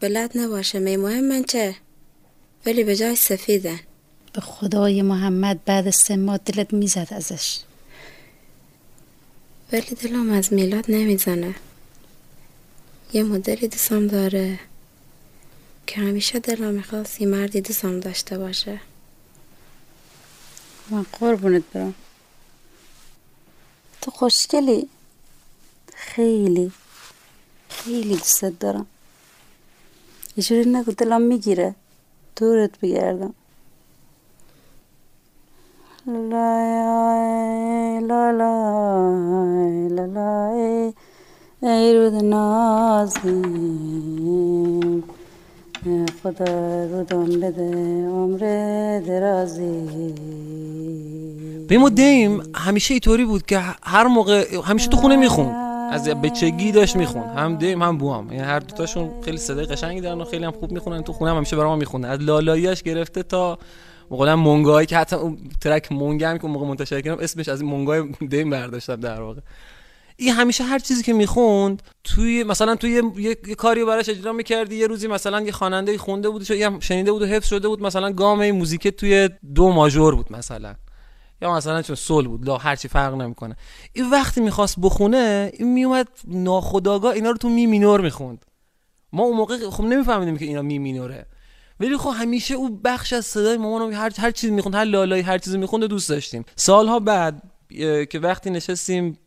بلد 0.00 0.38
نباشه 0.38 0.78
می 0.78 0.96
مهم 0.96 1.24
من 1.24 1.44
چه؟ 1.44 1.76
ولی 2.66 2.84
به 2.84 2.96
جای 2.96 3.16
سفیدن 3.16 3.80
به 4.32 4.40
خدای 4.40 5.02
محمد 5.02 5.64
بعد 5.64 5.90
سه 5.90 6.16
ماه 6.16 6.38
دلت 6.38 6.72
می‌زد 6.72 7.08
ازش. 7.10 7.58
ولی 9.72 9.94
دلم 10.02 10.30
از 10.30 10.52
میلاد 10.52 10.84
نمی‌زنه. 10.88 11.54
یه 13.12 13.22
مدلی 13.22 13.68
دوستم 13.68 14.06
داره 14.06 14.60
که 15.86 16.00
همیشه 16.00 16.38
دلم 16.38 16.74
می‌خواست 16.74 17.20
یه 17.20 17.26
مردی 17.26 17.60
دوستم 17.60 18.00
داشته 18.00 18.38
باشه. 18.38 18.80
من 20.90 21.06
قربونت 21.12 21.62
برم. 21.72 21.94
تو 24.00 24.10
خوشگلی؟ 24.10 24.88
خیلی 25.98 26.72
خیلی 27.68 28.16
دوستت 28.16 28.58
دارم. 28.58 28.86
یه 30.36 30.44
جوری 30.44 30.70
نگو 30.70 30.92
دلم 30.92 31.22
می‌گیره. 31.22 31.74
دورت 32.36 32.80
بگردم. 32.80 33.34
لا 36.06 36.58
ای, 41.62 41.94
رود 41.94 42.14
نازیم. 42.24 43.78
خدا 46.22 46.84
رودم 46.84 47.40
بده 47.40 47.70
عمر 48.08 48.38
درازی 49.06 50.14
به 51.68 51.78
ما 51.78 51.88
دیم 51.88 52.42
همیشه 52.54 52.98
بود 53.24 53.46
که 53.46 53.60
هر 53.82 54.06
موقع 54.06 54.60
همیشه 54.64 54.88
تو 54.90 54.96
خونه 54.96 55.16
میخون 55.16 55.57
از 55.90 56.08
بچگی 56.08 56.72
داشت 56.72 56.96
میخون 56.96 57.22
هم 57.22 57.56
دیم 57.56 57.82
هم 57.82 57.98
بوام. 57.98 58.32
یعنی 58.32 58.44
هر 58.44 58.58
دوتاشون 58.58 59.10
خیلی 59.24 59.36
صدای 59.36 59.66
قشنگی 59.66 60.00
دارن 60.00 60.20
و 60.20 60.24
خیلی 60.24 60.44
هم 60.44 60.52
خوب 60.52 60.72
می‌خونن. 60.72 61.02
تو 61.02 61.12
خونه 61.12 61.30
هم 61.30 61.36
همیشه 61.36 61.56
برام 61.56 61.78
می‌خونه 61.78 62.08
از 62.08 62.20
لالاییاش 62.20 62.82
گرفته 62.82 63.22
تا 63.22 63.58
مثلا 64.10 64.36
مونگایی 64.36 64.86
که 64.86 64.96
حتی 64.96 65.16
اون 65.16 65.38
ترک 65.60 65.92
مونگ 65.92 66.24
هم 66.24 66.38
که 66.38 66.46
موقع 66.46 66.66
منتشر 66.66 67.00
کردم 67.00 67.22
اسمش 67.22 67.48
از 67.48 67.62
مونگای 67.62 68.02
دیم 68.28 68.50
برداشتم 68.50 68.96
در 68.96 69.20
واقع. 69.20 69.40
این 70.16 70.34
همیشه 70.34 70.64
هر 70.64 70.78
چیزی 70.78 71.02
که 71.02 71.12
می‌خوند 71.12 71.82
توی 72.04 72.44
مثلا 72.44 72.76
توی 72.76 72.90
یه, 72.90 73.02
یه،, 73.16 73.36
یه 73.48 73.54
کاری 73.54 73.84
براش 73.84 74.08
اجرا 74.08 74.32
می‌کردی. 74.32 74.76
یه 74.76 74.86
روزی 74.86 75.06
مثلا 75.08 75.40
یه 75.40 75.52
خواننده 75.52 75.98
خونده 75.98 76.28
بود 76.28 76.50
یا 76.50 76.80
شنیده 76.80 77.12
بود 77.12 77.22
و 77.22 77.26
حفظ 77.26 77.48
شده 77.48 77.68
بود. 77.68 77.82
مثلا 77.82 78.12
گام 78.12 78.50
موزیک 78.50 78.88
توی 78.88 79.30
دو 79.54 79.72
ماژور 79.72 80.14
بود 80.14 80.32
مثلا. 80.32 80.74
یا 81.42 81.54
مثلا 81.54 81.82
چون 81.82 81.96
سول 81.96 82.28
بود 82.28 82.46
لا 82.46 82.56
هرچی 82.56 82.88
فرق 82.88 83.14
نمی‌کنه. 83.14 83.56
این 83.92 84.10
وقتی 84.10 84.40
می‌خواست 84.40 84.76
بخونه 84.80 85.50
این 85.54 85.72
میومد 85.72 86.08
ناخداگاه 86.28 87.12
اینا 87.14 87.30
رو 87.30 87.36
تو 87.36 87.48
می 87.48 87.66
مینور 87.66 88.00
می‌خوند. 88.00 88.44
ما 89.12 89.22
اون 89.22 89.36
موقع 89.36 89.70
خب 89.70 89.84
نمیفهمیدیم 89.84 90.36
که 90.36 90.44
اینا 90.44 90.62
می 90.62 90.78
مینوره. 90.78 91.26
ولی 91.80 91.96
خب 91.96 92.12
همیشه 92.16 92.54
او 92.54 92.80
بخش 92.84 93.12
از 93.12 93.26
صدای 93.26 93.56
مامان 93.56 93.92
هر 93.92 94.12
هر 94.18 94.30
چیزی 94.30 94.52
می‌خوند 94.52 94.74
هر 94.74 94.84
لالایی 94.84 95.22
هر 95.22 95.38
چیزی 95.38 95.58
می‌خوند 95.58 95.84
دوست 95.84 96.08
داشتیم. 96.08 96.44
سالها 96.56 97.00
بعد 97.00 97.42
که 98.10 98.18
وقتی 98.22 98.50
نشستیم 98.50 99.18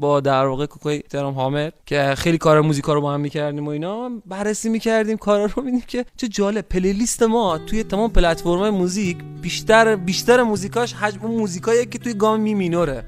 با 0.00 0.20
در 0.20 0.46
واقع 0.46 0.66
کوکوی 0.66 0.98
ترام 0.98 1.34
حامد 1.34 1.72
که 1.86 2.14
خیلی 2.16 2.38
کار 2.38 2.60
موزیکا 2.60 2.94
رو 2.94 3.00
با 3.00 3.14
هم 3.14 3.20
می‌کردیم 3.20 3.66
و 3.66 3.68
اینا 3.68 4.10
بررسی 4.26 4.68
می‌کردیم 4.68 5.16
کارا 5.16 5.44
رو 5.44 5.62
میدیم 5.62 5.82
که 5.86 6.04
چه 6.16 6.28
جالب. 6.28 6.64
پلیلیست 6.68 7.22
ما 7.22 7.58
توی 7.58 7.82
تمام 7.84 8.10
پلتفرم 8.10 8.70
موزیک 8.70 9.16
بیشتر 9.42 9.96
بیشتر 9.96 10.42
موزیکاش 10.42 10.92
حجم 10.92 11.26
موزیکایی 11.26 11.86
که 11.86 11.98
توی 11.98 12.14
گام 12.14 12.40
می 12.40 12.54
مینوره 12.54 13.04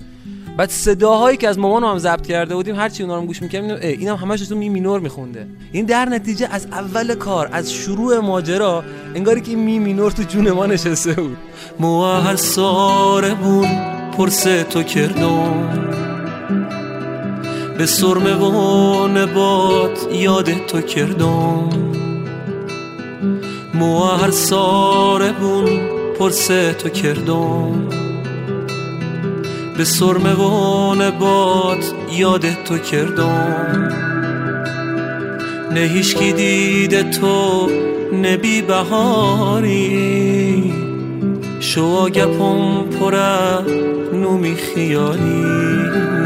بعد 0.57 0.71
صداهایی 0.71 1.37
که 1.37 1.49
از 1.49 1.59
مامان 1.59 1.85
هم 1.85 1.99
ضبط 1.99 2.26
کرده 2.26 2.54
بودیم 2.54 2.76
هر 2.76 2.88
چی 2.88 3.02
اونا 3.02 3.16
رو 3.16 3.26
گوش 3.26 3.42
می‌کردیم 3.42 3.71
اینم 3.83 4.16
همش 4.16 4.40
تو 4.49 4.57
می 4.57 4.69
مینور 4.69 5.00
میخونده. 5.00 5.47
این 5.73 5.85
در 5.87 6.04
نتیجه 6.04 6.49
از 6.50 6.66
اول 6.66 7.14
کار 7.14 7.49
از 7.52 7.73
شروع 7.73 8.19
ماجرا 8.19 8.85
انگاری 9.14 9.40
که 9.40 9.50
این 9.50 9.59
می 9.59 9.78
مینور 9.78 10.11
تو 10.11 10.23
جون 10.23 10.50
ما 10.50 10.66
نشسته 10.66 11.12
بود. 11.12 11.37
مو 11.78 12.02
هر 12.02 12.37
سارمون 12.37 13.69
پرسه 14.12 14.64
تو 14.64 14.83
کردم. 14.83 16.10
به 17.81 17.87
سرمه 17.87 18.35
و 18.35 19.09
نبات 19.09 20.09
یاد 20.13 20.67
تو 20.67 20.81
کردم. 20.81 21.69
مو 23.75 24.01
هر 24.01 24.31
سارمون 24.31 25.81
پرسه 26.19 26.73
تو 26.73 26.89
کردم. 26.89 27.89
به 29.79 29.85
سرمه 29.85 30.35
و 30.35 30.95
نبات 30.95 31.93
یاد 32.13 32.45
تو 32.65 32.79
کردم. 32.79 33.89
نه 35.75 35.81
هیچکی 35.81 36.33
دیده 36.33 37.03
تو 37.03 37.69
نبی 38.23 38.63
بهاری. 38.63 39.93
شو 41.61 42.09
گپم 42.09 42.83
پره 42.83 43.65
نومی 44.13 44.55
خیالی. 44.55 46.20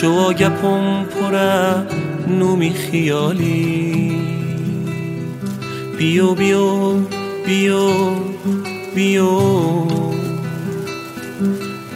شو 0.00 0.32
گپم 0.32 1.04
پر 1.04 1.34
نومی 2.28 2.70
خیالی. 2.70 4.22
بیو 5.98 6.34
بیو 6.34 6.94
بیو 7.46 7.90
بیو. 8.94 9.40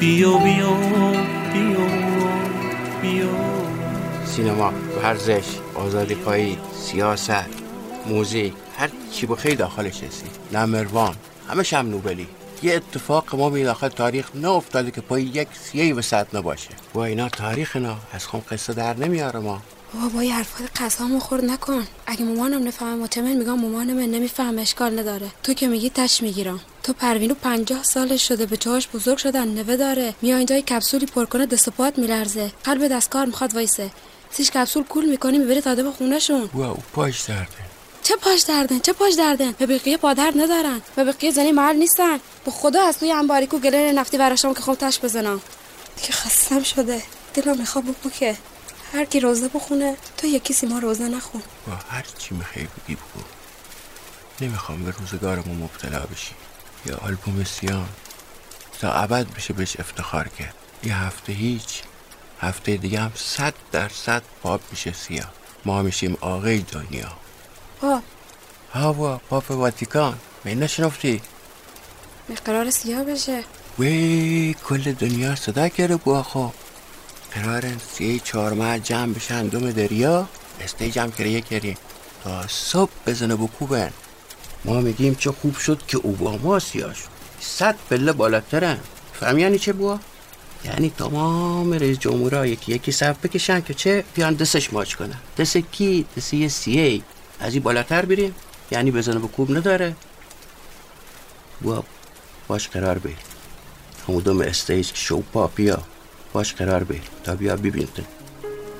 بیو 0.01 0.39
بیو 0.39 0.71
بیو 1.53 1.87
بیو. 3.03 3.29
سینما 4.27 4.73
ورزش 5.03 5.45
آزادی 5.75 6.15
پایی 6.15 6.59
سیاست 6.75 7.51
موزیک 8.07 8.53
هر 8.79 8.89
چی 9.13 9.27
بخیر 9.27 9.55
داخلش 9.55 10.03
هستی. 10.03 10.31
نمروان 10.53 11.15
همش 11.49 11.73
هم 11.73 11.91
نوبلی. 11.91 12.27
یه 12.65 12.75
اتفاق 12.75 13.35
ما 13.35 13.49
می 13.49 13.65
داخل 13.65 13.89
تاریخ 13.89 14.27
نه 14.35 14.51
افتاده 14.51 14.91
که 14.91 15.01
پای 15.01 15.23
یک 15.23 15.49
سیه 15.65 15.95
وسط 15.95 16.27
نباشه. 16.35 16.71
و 16.95 16.99
اینا 16.99 17.29
تاریخ 17.29 17.71
اینا. 17.75 17.97
از 18.13 18.27
خون 18.27 18.43
قصه 18.51 18.73
در 18.73 18.97
نمیاره 18.97 19.41
ما. 19.41 19.63
بابا 19.95 20.09
با 20.09 20.23
یه 20.23 20.35
حرفات 20.35 20.83
قسم 20.83 21.19
خورد 21.19 21.45
نکن. 21.45 21.87
اگه 22.07 22.25
مامانم 22.25 22.69
نفهمه 22.69 22.95
مطمئن 22.95 23.37
میگم 23.37 23.59
مامانم 23.59 23.99
نمیفهم 23.99 24.59
اشکال 24.59 24.99
نداره. 24.99 25.27
تو 25.43 25.55
که 25.55 25.69
میگی 25.69 25.91
تش 25.91 26.23
می‌گیرم. 26.23 26.61
تو 26.83 26.93
پروینو 26.93 27.35
پنجاه 27.35 27.83
سالش 27.83 28.29
شده 28.29 28.47
به 28.47 28.57
چهاش 28.57 28.89
بزرگ 28.89 29.19
شدن 29.19 29.49
نوه 29.49 29.77
داره. 29.77 30.15
میای 30.23 30.39
اینجا 30.39 30.61
کپسولی 30.61 31.07
پر 31.07 31.25
کنه 31.25 31.47
دست 31.47 31.69
و 31.69 31.71
پات 31.71 31.99
میلرزه. 31.99 32.53
قلب 32.65 32.89
دستکار 32.89 33.27
می‌خواد 33.27 33.55
وایسه. 33.55 33.91
سیش 34.31 34.51
کپسول 34.51 34.83
کول 34.83 35.05
می‌کنی 35.05 35.39
می‌بری 35.39 35.61
تا 35.61 35.75
به 35.75 35.91
خونهشون. 35.91 36.49
واو 36.55 36.77
پاش 36.93 37.21
درده. 37.21 37.72
چه 38.03 38.17
پاش 38.17 38.41
دردن 38.41 38.79
چه 38.79 38.93
پاش 38.93 39.15
دردن؟ 39.15 39.53
به 39.53 39.67
بقیه 39.67 39.97
پادر 39.97 40.33
ندارن. 40.37 40.83
به 40.97 41.05
بقیه 41.05 41.31
زنی 41.31 41.53
محل 41.53 41.77
نیستن. 41.77 42.21
به 42.45 42.51
خدا 42.51 42.83
از 42.83 42.99
توی 42.99 43.13
انباریکو 43.13 43.59
گلر 43.59 43.93
نفتی 43.93 44.19
براشم 44.19 44.55
که 44.55 44.61
خوام 44.61 44.77
تش 44.77 45.01
بزنم. 45.01 45.41
دیگه 45.97 46.13
خستم 46.13 46.63
شده. 46.63 47.03
دلم 47.35 47.59
می‌خواد 47.59 47.85
که 48.19 48.37
هر 48.93 49.05
کی 49.05 49.21
روزه 49.21 49.49
بخونه 49.49 49.97
تو 50.17 50.27
یکی 50.27 50.55
سیما 50.55 50.79
روزه 50.79 51.09
نخون. 51.09 51.43
با 51.67 51.73
هر 51.91 52.05
چی 52.19 52.35
می‌خوای 52.35 52.67
بگی 52.67 52.95
بگو. 52.95 53.25
نمی‌خوام 54.41 54.85
به 54.85 54.91
روزگارمون 54.91 55.57
مبتلا 55.57 56.01
بشی. 56.01 56.35
یا 56.87 56.97
آلبوم 56.97 57.45
سیان 57.45 57.89
تا 58.81 58.93
ابد 58.93 59.27
بشه 59.37 59.53
بهش 59.53 59.81
افتخار 59.81 60.29
کرد. 60.29 60.55
یه 60.85 60.97
هفته 60.97 61.33
هیچ. 61.33 61.83
هفته 62.41 62.77
دیگه 62.77 63.01
هم 63.01 63.13
صد 63.17 63.55
درصد 63.73 64.23
پاپ 64.43 64.61
میشه 64.71 64.93
سیاه. 64.93 65.33
ما 65.65 65.83
میشیم 65.83 66.17
آقای 66.21 66.59
دنیا. 66.59 67.22
پاپ 67.83 68.03
هوا 68.73 69.21
پاپ 69.31 69.51
واتیکان. 69.51 70.19
می 70.45 70.55
نشنفتی 70.55 71.21
می 72.29 72.35
قرار 72.35 72.71
سیاه 72.71 73.05
بشه. 73.05 73.45
وی 73.79 74.55
کل 74.69 74.93
دنیا 74.93 75.35
صدا 75.35 75.69
کرده 75.69 75.97
بوا 75.97 76.23
خب 76.23 76.53
قرارن 77.35 77.77
سی 77.93 78.21
چهار 78.25 78.53
ماه 78.53 78.79
جمع 78.79 79.13
بشن 79.15 79.47
دوم 79.47 79.71
دریا 79.71 80.29
استیج 80.61 80.99
هم 80.99 81.11
کریه 81.13 81.41
کریم 81.41 81.77
تا 82.25 82.47
صبح 82.47 82.91
بزنه 83.07 83.37
بکوبن 83.37 83.91
ما 84.65 84.81
میگیم 84.81 85.15
چه 85.15 85.33
خوب 85.33 85.57
شد 85.57 85.83
که 85.89 85.97
اوباما 85.99 86.59
سیاه 86.59 86.95
شد. 86.95 87.09
صد 87.41 87.77
پله 87.91 88.13
بالاترن. 88.13 88.79
فهم 89.13 89.39
یعنی 89.39 89.59
چه 89.59 89.73
بوا؟ 89.73 89.99
یعنی 90.65 90.91
تمام 90.99 91.73
رئیس 91.73 91.99
جمهورها 91.99 92.47
یکی 92.47 92.73
یکی 92.73 92.93
صف 92.93 93.17
بکشن 93.23 93.61
که 93.61 93.75
چه؟ 93.75 94.05
بیان 94.15 94.35
دستش 94.35 94.73
ماچ 94.73 94.95
کنن. 94.95 95.21
دست 95.39 95.57
کی؟ 95.57 96.07
دست 96.17 96.35
یه 96.35 96.49
سی 96.49 96.81
ای. 96.81 97.03
از 97.43 97.55
این 97.55 97.63
بالاتر 97.63 98.05
بریم 98.05 98.35
یعنی 98.71 98.91
بزنه 98.91 99.19
بکوب 99.19 99.57
نداره. 99.57 99.95
بوا 101.61 101.85
باش 102.49 102.69
قرار 102.69 102.99
بیر 102.99 103.17
همودم 104.09 104.41
استیج 104.41 104.91
شو 104.95 105.23
پاپیا 105.33 105.83
باش 106.33 106.55
قرار 106.55 106.85
بیر 106.85 107.03
تا 107.25 107.35
بیا 107.35 107.57
ببینتن 107.57 108.05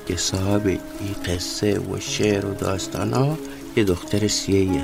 که 0.07 0.17
صاحب 0.17 0.67
این 0.67 1.15
قصه 1.25 1.79
و 1.79 1.99
شعر 1.99 2.45
و 2.45 2.53
داستان 2.53 3.13
ها 3.13 3.37
یه 3.75 3.83
دختر 3.83 4.27
سیهیه 4.27 4.83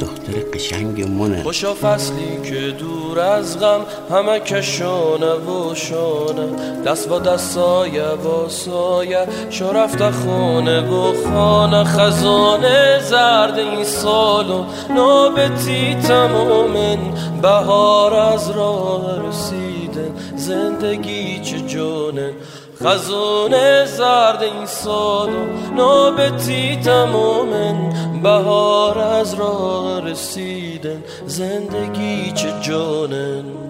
دختر 0.00 0.32
قشنگ 0.54 1.08
مونه 1.08 1.42
خوشا 1.42 1.74
فصلی 1.74 2.40
که 2.44 2.70
دور 2.78 3.20
از 3.20 3.60
غم 3.60 3.80
همه 4.10 4.40
کشونه 4.40 5.32
و 5.32 5.74
شونه. 5.74 6.82
دست 6.86 7.08
با 7.08 7.18
دست 7.18 7.50
سایه 7.50 8.02
و 8.02 8.48
سایه 8.48 9.26
شو 9.50 9.72
رفته 9.72 10.10
خونه 10.10 10.80
و 10.80 11.12
خانه. 11.24 11.84
خزانه 11.84 13.00
زرد 13.02 13.58
این 13.58 13.84
سالو 13.84 14.64
نابتی 14.96 15.94
تمامن 15.94 16.98
بهار 17.42 18.14
از 18.14 18.50
راه 18.50 19.28
رسیدن 19.28 20.10
زندگی 20.36 21.40
چه 21.40 21.60
جونه. 21.60 22.32
خزانه 22.84 23.84
زرد 23.84 24.42
این 24.42 24.66
سالو 24.66 25.72
نابتی 25.76 26.76
تمامن 26.76 27.92
بهار 28.22 28.98
از 28.98 29.34
راه 29.34 30.00
رسیدن. 30.00 31.02
زندگی 31.26 32.32
چه 32.32 32.52
جانن. 32.60 33.67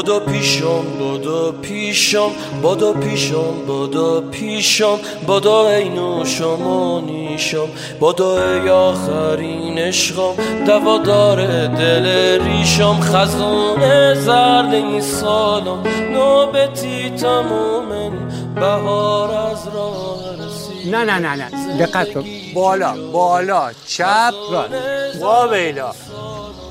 بادو 0.00 0.20
پیشم 0.20 0.98
بادو 0.98 1.52
پیشم 1.52 2.30
بادو 2.62 2.92
پیشم 2.92 3.66
بادو 3.66 4.20
پیشم 4.20 4.98
بادو 5.26 5.50
اینو 5.50 6.24
شما 6.24 7.00
نیشم 7.00 7.68
بادو 8.00 8.26
ای 8.26 8.70
آخرین 8.70 9.78
عشقم 9.78 10.34
دوادار 10.66 11.66
دل 11.66 12.06
ریشم 12.44 13.00
خزانه 13.00 14.14
زرد 14.14 14.74
این 14.74 15.00
سالم 15.00 15.82
نوبتی 16.12 17.10
تمومن 17.10 18.12
بهار 18.54 19.34
از 19.34 19.68
راه 19.74 20.18
رسید 20.34 20.94
نه 20.94 21.04
نه 21.04 21.18
نه 21.18 21.34
نه 21.36 21.86
دقت 21.86 22.14
کن 22.14 22.24
بالا 22.54 22.94
بالا 23.12 23.70
چپ 23.86 24.34
راست 24.52 25.22
وا 25.22 25.46
بیلا 25.46 25.92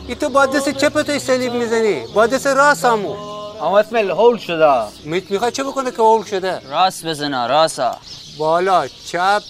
ای 0.10 0.16
تو 0.16 0.30
با 0.30 0.46
دست 0.46 0.70
چپ 0.70 1.02
تو 1.02 1.20
سلیب 1.20 1.54
می‌زنی 1.54 2.08
با 2.14 2.28
دست 2.28 2.48
راست 2.48 2.86
همون 2.86 3.18
اما 3.62 3.80
اسم 3.80 3.96
هول 3.96 4.38
شده 4.38 4.84
میت 5.04 5.32
می‌خواد 5.32 5.54
چه 5.54 5.64
بکنه 5.64 5.92
که 5.92 5.98
هول 5.98 6.26
شده 6.26 6.60
راست 6.70 7.06
بزنه 7.06 7.48
راستا 7.48 7.98
بالا 8.38 8.88
چپ 8.88 9.44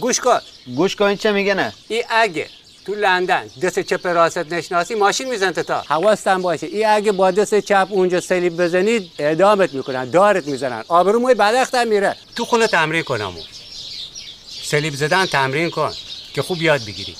گوش 0.00 0.20
کن 0.20 0.38
گوش 0.76 0.96
کن 0.96 1.16
چه 1.16 1.32
میگه 1.32 1.54
نه 1.54 1.72
ای 1.88 2.04
اگه 2.08 2.48
تو 2.86 2.94
لندن 2.94 3.46
دست 3.62 3.80
چپ 3.80 4.06
راست 4.06 4.38
نشناسی 4.38 4.94
ماشین 4.94 5.28
میزن 5.28 5.52
تا 5.52 5.82
حواستن 5.88 6.42
باشه 6.42 6.66
ای 6.66 6.84
اگه 6.84 7.12
با 7.12 7.30
دست 7.30 7.60
چپ 7.60 7.88
اونجا 7.90 8.20
سلیب 8.20 8.56
بزنی 8.56 9.10
اعدامت 9.18 9.74
می‌کنن 9.74 10.10
دارت 10.10 10.46
می‌زنن 10.46 10.84
آبرو 10.88 11.18
موی 11.18 11.34
بدختم 11.34 11.88
میره 11.88 12.16
تو 12.36 12.44
خونه 12.44 12.66
تمرین 12.66 13.02
کنم 13.02 13.32
سلیب 14.62 14.94
زدن 14.94 15.26
تمرین 15.26 15.70
کن 15.70 15.92
که 16.34 16.42
خوب 16.42 16.62
یاد 16.62 16.80
بگیری 16.80 17.16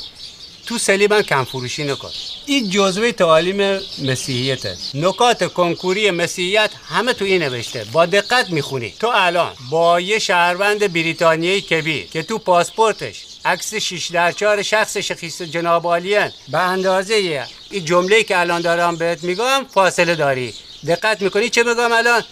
تو 0.66 0.78
سلیبم 0.78 1.22
کم 1.22 1.44
فروشی 1.44 1.84
نکن. 1.84 2.10
این 2.46 2.70
جزوه 2.70 3.12
تعالیم 3.12 3.80
مسیحیته. 4.02 4.76
نکات 4.94 5.52
کنکوری 5.52 6.10
مسیحیت 6.10 6.70
همه 6.88 7.12
تو 7.12 7.24
این 7.24 7.42
نوشته. 7.42 7.84
با 7.92 8.06
دقت 8.06 8.50
می‌خونی. 8.50 8.94
تو 9.00 9.10
الان 9.14 9.52
با 9.70 10.00
یه 10.00 10.18
شهروند 10.18 10.92
بریتانیایی 10.92 11.60
کبیر 11.60 12.06
که 12.06 12.22
تو 12.22 12.38
پاسپورتش 12.38 13.24
عکس 13.44 13.74
شیش 13.74 14.10
در 14.10 14.32
چهار 14.32 14.62
شخص 14.62 14.96
شخیص 14.96 15.42
جناب 15.42 15.86
عالیان 15.86 16.32
به 16.48 16.58
اندازه. 16.58 17.46
این 17.70 17.84
جمله 17.84 18.22
که 18.22 18.38
الان 18.38 18.60
دارم 18.62 18.96
بهت 18.96 19.24
میگم 19.24 19.66
فاصله 19.74 20.14
داری. 20.14 20.54
دقت 20.86 21.22
می‌کنی 21.22 21.48
چه 21.48 21.64
بگم 21.64 21.92
الان؟ 21.92 22.22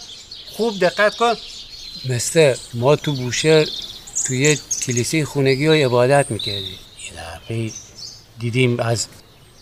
خوب 0.51 0.79
دقت 0.79 1.15
کن. 1.15 1.33
مثل 2.09 2.55
ما 2.73 2.95
تو 2.95 3.13
بوشهر 3.13 3.65
توی 4.27 4.57
کلیسه 4.85 5.25
خونگی 5.25 5.67
و 5.67 5.73
عبادت 5.73 6.25
می‌کردیم 6.31 6.79
یه 7.05 7.11
دفعه 7.11 7.71
دیدیم 8.43 8.79
از 8.79 9.07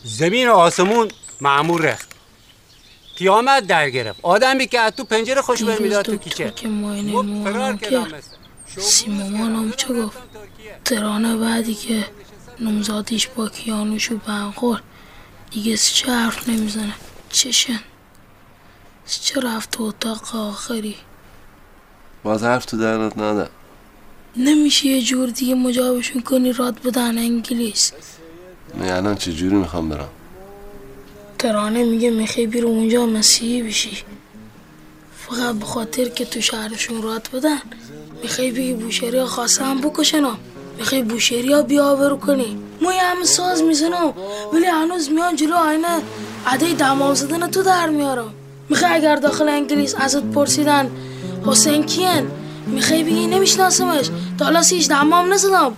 زمین 0.04 0.50
و 0.50 0.54
آسمون 0.54 1.08
معمور 1.42 1.82
رفت. 1.82 2.16
قیامت 3.18 3.68
در 3.68 3.90
گرفت. 3.90 4.20
آدمی 4.24 4.68
که 4.68 4.80
از 4.80 4.94
تو 4.94 5.04
پنجره 5.04 5.42
خوش 5.42 5.64
بر 5.64 5.80
می‌داد 5.80 6.06
تو 6.06 6.18
کیچه؟ 6.18 6.54
که 6.56 6.68
ماینه 6.68 7.44
فرار 7.44 7.74
مثل 7.74 8.06
سیمامانم 8.82 9.72
چه 9.72 9.94
گفت؟ 9.94 10.18
ترانه 10.86 11.38
بعدی 11.38 11.76
که 11.76 12.06
نمزادیش 12.60 13.28
با 13.28 13.50
کیانوش 13.50 14.12
و 14.12 14.18
بنخور 14.18 14.82
دیگه 15.52 15.78
چه 15.78 16.12
حرف 16.12 16.50
نمی‌زنه؟ 16.50 16.94
چشن 17.30 17.80
چه 19.06 19.42
رفت 19.42 19.72
تو 19.72 19.84
اتاق 19.84 20.36
آخری؟ 20.36 20.96
باز 22.24 22.44
حرف 22.44 22.66
تو 22.66 22.78
درنت 22.78 23.18
نده 23.18 23.50
نمیشه 24.36 24.86
یه 24.86 25.02
جور 25.02 25.30
دیگه 25.30 25.56
مجابشون 25.56 26.22
کنی 26.22 26.54
راد 26.54 26.82
بدن 26.82 27.18
انگلیس. 27.18 27.92
نه 28.80 28.94
الان 28.94 29.16
چجوری 29.16 29.56
می‌خوام 29.56 29.90
برم؟ 29.90 30.10
ترانه 31.40 31.84
میگه 31.84 32.10
می‌خوای 32.10 32.48
بیرو 32.48 32.68
اونجا 32.68 33.06
مسیحی 33.06 33.64
بشی. 33.64 33.98
فقط 35.18 35.56
به 35.56 35.66
خاطر 35.66 36.06
که 36.06 36.26
تو 36.26 36.42
شهرشون 36.42 37.02
رات 37.02 37.32
بدن 37.32 37.62
می‌خوای 38.24 38.52
بگی 38.52 38.74
بوشهری 38.74 39.18
ها 39.18 39.26
خواسته 39.26 39.66
هم 39.66 39.82
بکشن 39.82 40.24
می‌خوای 40.78 41.02
بوشهری 41.02 41.54
ها 41.54 41.62
بیاورو 41.62 42.18
کنی. 42.18 42.58
ما 42.82 42.94
یه 42.94 43.02
همه 43.02 43.26
ساز 43.26 43.64
می‌زنم 43.64 44.14
ولی 44.54 44.66
هنوز 44.66 45.10
میان 45.10 45.36
جلو 45.36 45.56
آینه 45.56 46.02
عده 46.48 46.74
دمام 46.74 47.14
زدن 47.14 47.48
تو 47.48 47.64
در 47.64 47.90
میارم 47.90 48.34
می‌خوای 48.70 48.92
اگر 48.92 49.16
داخل 49.16 49.50
انگلیس 49.50 49.96
ازت 49.98 50.24
پرسیدن 50.24 50.92
حسین 51.46 51.84
کیان 51.84 52.32
می‌خوای 52.68 53.04
بگی 53.04 53.28
نمیشناسمش. 53.28 54.10
تا 54.40 54.46
حالا 54.46 54.62
سیش 54.64 54.88
دمام 54.88 55.34
نزدم. 55.34 55.74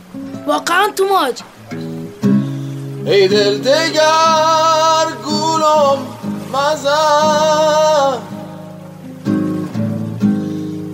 واقعا 0.47 0.88
تو 0.95 1.06
ماج 1.06 1.39
ای 3.06 3.28
دل 3.28 3.58
دگر 3.58 5.08
گولم 5.26 5.98
مزن. 6.54 8.18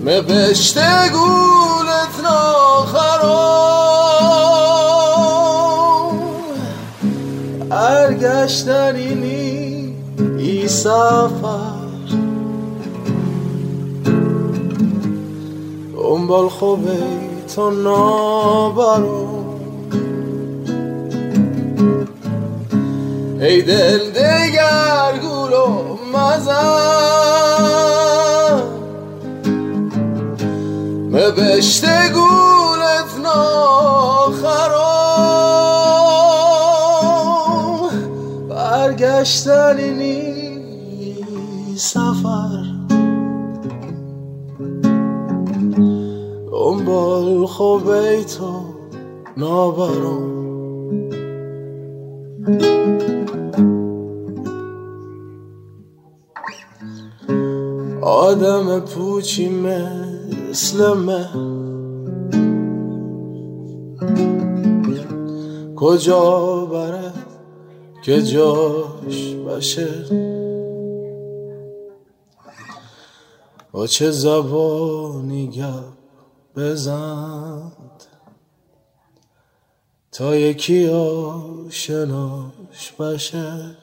مبشت 0.06 0.78
بشت 0.78 1.10
گولت 1.10 2.20
ناخرم. 2.24 3.70
ارگشتنی 7.72 9.16
نی 9.16 9.96
ای 10.38 10.68
سفر. 10.68 11.80
اون 15.96 16.28
بال 16.28 16.50
خوبه 16.50 16.98
تو 17.56 17.72
نابرم 17.72 19.49
ای 23.42 23.62
دل 23.62 24.12
دگر 24.12 25.20
گولو 25.22 25.98
مزن. 26.14 27.00
بشت 31.38 31.86
گولت 32.14 33.20
ناخرام. 33.24 34.50
برگشتنی 38.50 39.90
نی 39.90 40.30
سفر. 41.78 42.64
دنبال 46.52 47.46
خوبه 47.46 48.24
تو 48.24 48.62
نابرام. 49.38 50.29
آدم 58.20 58.80
پوچی 58.80 59.50
مثل 59.50 60.94
من. 60.94 61.30
کجا 65.76 66.66
بره 66.66 67.14
که 68.04 68.22
جاش 68.22 69.36
باشه؟ 69.46 69.88
با 73.72 73.88
چه 73.88 74.12
زبانی 74.12 75.48
گپ 75.48 75.84
بزند؟ 76.56 78.04
تا 80.12 80.36
یکی 80.36 80.90
آشناش 80.90 81.72
بشه 83.00 83.78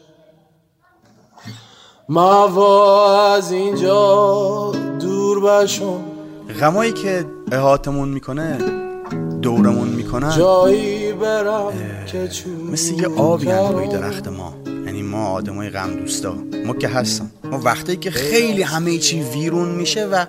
موا 2.08 3.34
از 3.34 3.52
اینجا 3.52 4.72
دور 5.00 5.40
بشم 5.40 6.00
غمایی 6.60 6.92
که 6.92 7.24
احاتمون 7.52 8.08
می‌کنه 8.08 8.58
دورمون 9.42 9.88
می‌کنن 9.88 10.36
جایی 10.36 11.12
برم 11.12 11.72
که 12.06 12.28
چون 12.28 12.52
مثل 12.52 12.94
یه 12.94 13.08
آبی 13.08 13.46
روی 13.46 13.88
درخت 13.88 14.28
ما. 14.28 14.54
یعنی 14.66 15.02
ما 15.02 15.26
آدمای 15.26 15.70
غم 15.70 15.96
دوستا 15.96 16.34
ما 16.66 16.74
که 16.74 16.88
هستم 16.88 17.30
ما 17.44 17.60
وقتی 17.64 17.96
که 17.96 18.10
خیلی 18.10 18.62
همه 18.62 18.98
چی 18.98 19.22
ویرون 19.22 19.68
میشه 19.68 20.06
و 20.06 20.26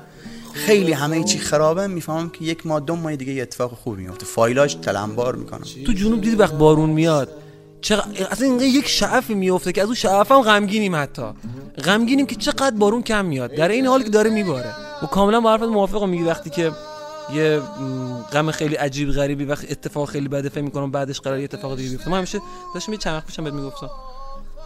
خیلی 0.53 0.93
همه 0.93 1.23
چی 1.23 1.39
خرابه 1.39 1.87
می‌فهمم 1.87 2.29
که 2.29 2.45
یک 2.45 2.65
ماه 2.65 2.79
دو 2.79 2.95
ماه 2.95 3.15
دیگه 3.15 3.33
یه 3.33 3.41
اتفاق 3.41 3.71
خوبی 3.71 4.03
میفته 4.03 4.25
فایلاش 4.25 4.73
تلمبار 4.73 5.35
می‌کنم 5.35 5.63
تو 5.85 5.93
جنوب 5.93 6.21
دیدی 6.21 6.35
وقت 6.35 6.53
بارون 6.53 6.89
میاد؟ 6.89 7.29
چقدر 7.81 8.27
اصلا 8.31 8.47
اینقدر 8.47 8.65
یک 8.65 8.87
شعفی 8.87 9.35
میفته 9.35 9.71
که 9.71 9.81
از 9.81 9.87
اون 9.87 9.95
شعف 9.95 10.31
هم 10.31 10.41
غمگینیم 10.41 10.95
حتی. 10.95 11.25
غمگینیم 11.85 12.25
که 12.25 12.35
چقدر 12.35 12.75
بارون 12.75 13.03
کم 13.03 13.25
میاد. 13.25 13.55
در 13.55 13.67
این 13.67 13.85
حال 13.85 14.03
که 14.03 14.09
داره 14.09 14.29
میباره. 14.29 14.73
و 15.03 15.05
کاملا 15.05 15.41
با 15.41 15.51
حرفت 15.51 15.63
موافقم. 15.63 16.09
میگی 16.09 16.23
وقتی 16.23 16.49
که 16.49 16.71
یه 17.33 17.61
غم 18.31 18.51
خیلی 18.51 18.75
عجیب 18.75 19.11
غریبی 19.11 19.45
وقتی 19.45 19.67
اتفاق 19.71 20.09
خیلی 20.09 20.27
بده 20.27 20.49
فکر 20.49 20.61
می‌کنم 20.61 20.91
بعدش 20.91 21.19
قرار 21.19 21.37
یه 21.37 21.43
اتفاق 21.43 21.75
دیگه 21.75 21.89
بیفته. 21.89 22.09
من 22.09 22.17
همیشه 22.17 22.41
داشتم 22.73 22.93
یه 22.93 22.99
وقت 23.05 23.25
پیشم 23.25 23.43
بهت 23.43 23.53
می‌گفتم. 23.53 23.89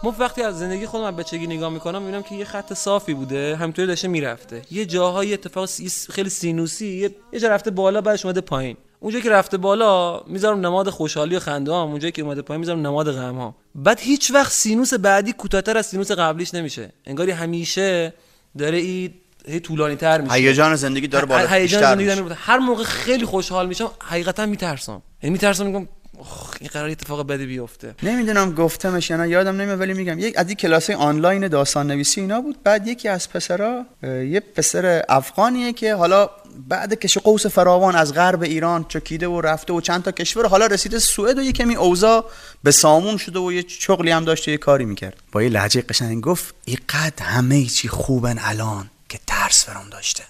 ما 0.02 0.14
وقتی 0.18 0.42
از 0.42 0.58
زندگی 0.58 0.86
خودم 0.86 1.04
از 1.04 1.16
بچگی 1.16 1.46
نگاه 1.46 1.72
می‌کنم 1.72 2.02
می‌بینم 2.02 2.22
که 2.22 2.34
یه 2.34 2.44
خط 2.44 2.72
صافی 2.72 3.14
بوده 3.14 3.56
همینطوری 3.56 3.88
داشته 3.88 4.08
می‌رفته. 4.08 4.62
یه 4.70 4.86
جاهای 4.86 5.34
اتفاق 5.34 5.68
خیلی 6.10 6.30
سینوسی 6.30 7.10
یه 7.32 7.40
جا 7.40 7.48
رفته 7.48 7.70
بالا 7.70 8.00
بعدش 8.00 8.24
اومده 8.24 8.40
پایین. 8.40 8.76
اونجا 9.02 9.20
که 9.20 9.30
رفته 9.30 9.56
بالا 9.56 10.20
می‌ذارم 10.26 10.66
نماد 10.66 10.90
خوشحالی 10.90 11.36
و 11.36 11.40
خنده 11.40 11.72
هم 11.72 11.78
اونجایی 11.78 12.12
که 12.12 12.22
اومده 12.22 12.42
پایین 12.42 12.60
می‌ذارم 12.60 12.80
نماد 12.86 13.12
غم 13.12 13.34
ها 13.34 13.54
بعد 13.74 14.00
هیچ 14.00 14.30
وقت 14.30 14.52
سینوس 14.52 14.94
بعدی 14.94 15.32
کوتاهتر 15.32 15.78
از 15.78 15.86
سینوس 15.86 16.10
قبلیش 16.10 16.54
نمیشه. 16.54 16.92
انگاری 17.06 17.30
همیشه 17.30 18.14
داره 18.58 18.78
این 18.78 19.14
هی 19.46 19.60
طولانی 19.60 19.96
تر 19.96 20.20
میشه. 20.20 20.34
هیجان 20.34 20.76
زندگی 20.76 21.06
داره 21.06 21.26
بالا 21.26 21.46
هیجان 21.46 21.80
زندگی 21.80 22.04
میشه. 22.04 22.14
داره 22.14 22.22
می‌بره. 22.22 22.38
هر 22.40 22.58
موقع 22.58 22.84
خیلی 22.84 23.24
خوشحال 23.24 23.66
میشم 23.66 23.90
حقیقتا 24.04 24.46
میترسم. 24.46 25.02
یعنی 25.22 25.32
میترسم 25.32 25.66
میگم 25.66 25.88
"اخ، 26.20 26.56
این 26.60 26.70
قرار 26.72 26.88
اتفاق 26.88 27.26
بدی 27.26 27.46
بیفته. 27.46 27.94
نمی‌دونم 28.02 28.54
گفتمش 28.54 29.10
یا 29.10 29.16
نه 29.16 29.28
یادم 29.28 29.60
نمیاد 29.60 29.80
ولی 29.80 29.94
میگم 29.94 30.18
یک 30.18 30.38
از 30.38 30.46
این 30.48 30.56
کلاس 30.56 30.90
آنلاین 30.90 31.48
داستان 31.48 31.86
نویسی 31.86 32.20
اینا 32.20 32.40
بود. 32.40 32.62
بعد 32.64 32.86
یکی 32.86 33.08
از 33.08 33.30
پسرا 33.30 33.84
یه 34.02 34.40
پسر 34.40 35.04
افغانیه 35.08 35.72
که 35.72 35.94
حالا 35.94 36.30
بعد 36.68 36.94
کش 36.94 37.18
قوس 37.18 37.46
فراوان 37.46 37.96
از 37.96 38.14
غرب 38.14 38.42
ایران 38.42 38.84
چکیده 38.88 39.28
و 39.28 39.40
رفته 39.40 39.72
و 39.72 39.80
چند 39.80 40.02
تا 40.02 40.12
کشور. 40.12 40.46
حالا 40.46 40.66
رسیده 40.66 40.98
سوئد 40.98 41.38
و 41.38 41.42
یه 41.42 41.52
کمی 41.52 41.74
اوضاع 41.74 42.30
به 42.62 42.70
سامون 42.70 43.16
شده 43.16 43.38
و 43.38 43.52
یه 43.52 43.64
شغلی 43.68 44.10
هم 44.10 44.24
داشته 44.24 44.50
یه 44.50 44.58
کاری 44.58 44.84
می‌کرد. 44.84 45.16
با 45.32 45.42
یه 45.42 45.48
لهجه 45.48 45.82
قشنگ 45.82 46.20
گفت 46.20 46.54
اینقدر 46.64 47.24
همه 47.24 47.66
چی 47.66 47.88
خوبن 47.88 48.38
الان 48.38 48.90
که 49.08 49.20
ترس 49.26 49.64
فرام 49.64 49.90
داشته. 49.90 50.24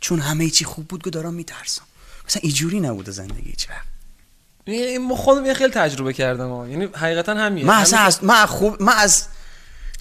چون 0.00 0.18
همه 0.18 0.50
چی 0.50 0.64
خوب 0.64 0.88
بود 0.88 1.02
که 1.02 1.10
دارم 1.10 1.34
میترسم. 1.34 1.82
مثلا 2.28 2.40
اینجوری 2.42 2.80
نبوده 2.80 3.10
زندگی 3.10 3.50
هیچ 3.50 3.68
وقت. 3.70 3.92
ما 5.00 5.16
خودم 5.16 5.46
یه 5.46 5.54
خیلی 5.54 5.70
تجربه 5.70 6.12
کردم 6.12 6.50
ها. 6.50 6.68
یعنی 6.68 6.84
حقیقتا 6.84 7.34
همین. 7.34 7.66
من 7.66 7.74
اصلا 7.74 7.98
از 7.98 8.24
من 8.24 8.46
خوب 8.46 8.82
من 8.82 8.92
از 8.92 9.26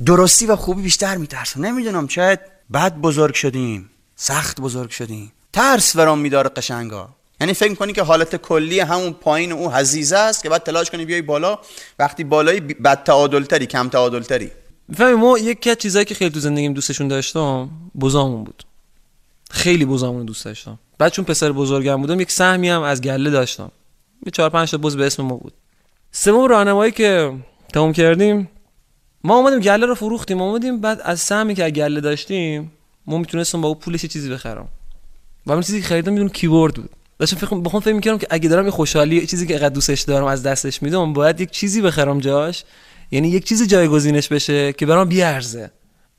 درستی 0.06 0.46
و 0.46 0.56
خوبی 0.56 0.82
بیشتر 0.82 1.18
میترسم. 1.18 1.66
نمی‌دونم 1.66 2.08
شاید 2.08 2.40
بد 2.74 2.96
بزرگ 2.96 3.34
شدیم 3.36 3.90
سخت 4.16 4.62
بزرگ 4.62 4.90
شدیم. 4.90 5.32
ترس 5.54 5.96
ورام 5.96 6.20
میداره 6.20 6.50
قشنگا. 6.50 7.10
یعنی 7.42 7.54
فکر 7.54 7.70
می‌کنی 7.70 7.94
که 7.94 8.04
حالت 8.04 8.36
کلی 8.36 8.80
همون 8.80 9.14
پایین 9.14 9.52
اون 9.52 9.74
حزیزه 9.74 10.18
است 10.18 10.44
که 10.44 10.50
بعد 10.50 10.64
تلاش 10.64 10.90
کنی 10.90 11.06
بیای 11.06 11.22
بالا 11.22 11.60
وقتی 12.00 12.24
بالایی 12.24 12.60
بی- 12.60 12.74
بد 12.74 13.04
تعادلتری 13.04 13.66
کم 13.66 13.90
تعادلتری. 13.90 14.52
می‌فهمی 14.88 15.14
ما 15.14 15.38
یکی 15.38 15.70
از 15.70 15.78
چیزایی 15.78 16.06
که 16.06 16.16
خیلی 16.16 16.32
تو 16.32 16.40
زندگیم 16.40 16.74
دوستشون 16.74 17.08
داشتم 17.08 17.70
بزامون 18.00 18.44
بود. 18.44 18.64
خیلی 19.52 19.86
بزامون 19.86 20.26
دوست 20.26 20.46
داشتم. 20.46 20.80
بعد 20.98 21.12
چون 21.12 21.26
پسر 21.26 21.52
بزرگم 21.52 22.02
بودم 22.02 22.20
یک 22.20 22.32
سهمی 22.32 22.70
هم 22.70 22.82
از 22.82 23.02
گله 23.02 23.30
داشتم. 23.30 23.72
یه 24.26 24.32
چهار 24.32 24.50
پنج 24.50 24.72
تا 24.72 24.78
بز 24.78 24.98
به 24.98 25.06
اسم 25.06 25.24
ما 25.24 25.36
بود. 25.36 25.54
سوم 26.12 26.48
راهنمایی 26.48 26.92
که 26.92 27.34
تموم 27.74 27.94
کردیم 27.94 28.50
ما 29.24 29.38
اومدیم 29.38 29.60
گله 29.60 29.86
رو 29.86 29.96
فروختیم. 29.96 30.42
اومدیم 30.42 30.82
بعد 30.82 31.02
از 31.04 31.20
سهمی 31.20 31.56
که 31.56 31.64
از 31.64 31.72
گله 31.72 32.02
داشتیم 32.02 32.72
ما 33.08 33.18
می‌تونستم 33.18 33.62
با 33.62 33.68
اون 33.68 33.78
پولش 33.78 34.06
چیزی 34.06 34.30
بخرم. 34.30 34.68
و 35.46 35.52
اون 35.52 35.62
چیزی 35.62 35.82
که 35.82 35.88
خریدم 35.88 36.14
میدون 36.14 36.30
کیبورد 36.30 36.74
بود. 36.74 36.90
داشتم 37.20 37.38
فکر 37.38 37.56
بخوام 37.56 37.82
فکر 37.82 37.94
می‌کردم 37.94 38.18
که 38.18 38.28
اگه 38.30 38.50
دارم 38.50 38.66
یه 38.66 38.72
خوشحالی 38.72 39.28
چیزی 39.28 39.48
که 39.48 39.54
اینقدر 39.54 39.74
دوستش 39.74 40.02
دارم 40.02 40.26
از 40.26 40.44
دستش 40.44 40.84
میدم 40.84 41.14
باید 41.14 41.42
یک 41.42 41.52
چیزی 41.52 41.82
بخرم 41.82 42.20
جاش. 42.20 42.64
یعنی 43.12 43.30
یک 43.30 43.46
چیزی 43.46 43.68
جایگزینش 43.68 44.28
بشه 44.28 44.74
که 44.74 44.86
برام 44.86 45.10
بیارزه. 45.10 45.72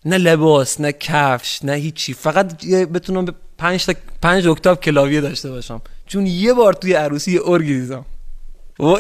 نه 0.05 0.19
لباس 0.19 0.81
نه 0.81 0.93
کفش 0.93 1.65
نه 1.65 1.73
هیچی. 1.73 2.15
فقط 2.15 2.65
بتونم 2.67 3.25
به 3.25 3.33
5 3.59 3.85
تا 3.85 3.93
5 4.23 4.47
اکتاف 4.47 4.81
کلاویه 4.81 5.21
داشته 5.21 5.51
باشم. 5.51 5.83
چون 6.07 6.27
یه 6.27 6.53
بار 6.53 6.73
توی 6.73 6.93
عروسی 6.93 7.33
یه 7.33 7.41
ارگی 7.45 7.81
دیدم. 7.81 8.05
و 8.79 8.97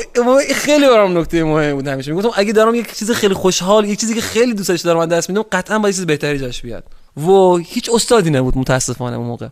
خیلی 0.55 0.89
برام 0.89 1.19
نکته 1.19 1.45
مهمی 1.45 1.73
بود 1.73 1.89
همیشه. 1.89 2.11
می‌گفتم 2.11 2.31
اگه 2.35 2.53
دارم 2.53 2.75
یک 2.75 2.95
چیز 2.95 3.11
خیلی 3.11 3.35
خوشحال 3.35 3.85
یک 3.85 4.01
چیزی 4.01 4.15
که 4.15 4.21
خیلی 4.21 4.55
دوستش 4.55 4.81
دارم 4.81 4.99
از 4.99 5.09
دست 5.09 5.31
میدم 5.31 5.43
قطعا 5.53 5.79
باید 5.79 5.95
چیز 5.95 6.07
بهتری 6.07 6.39
جاش 6.39 6.63
بیاد. 6.63 6.85
و 7.17 7.57
هیچ 7.57 7.91
استادی 7.95 8.31
نبود 8.31 8.59
متاسفانه 8.59 9.17
اون 9.17 9.27
موقع. 9.27 9.49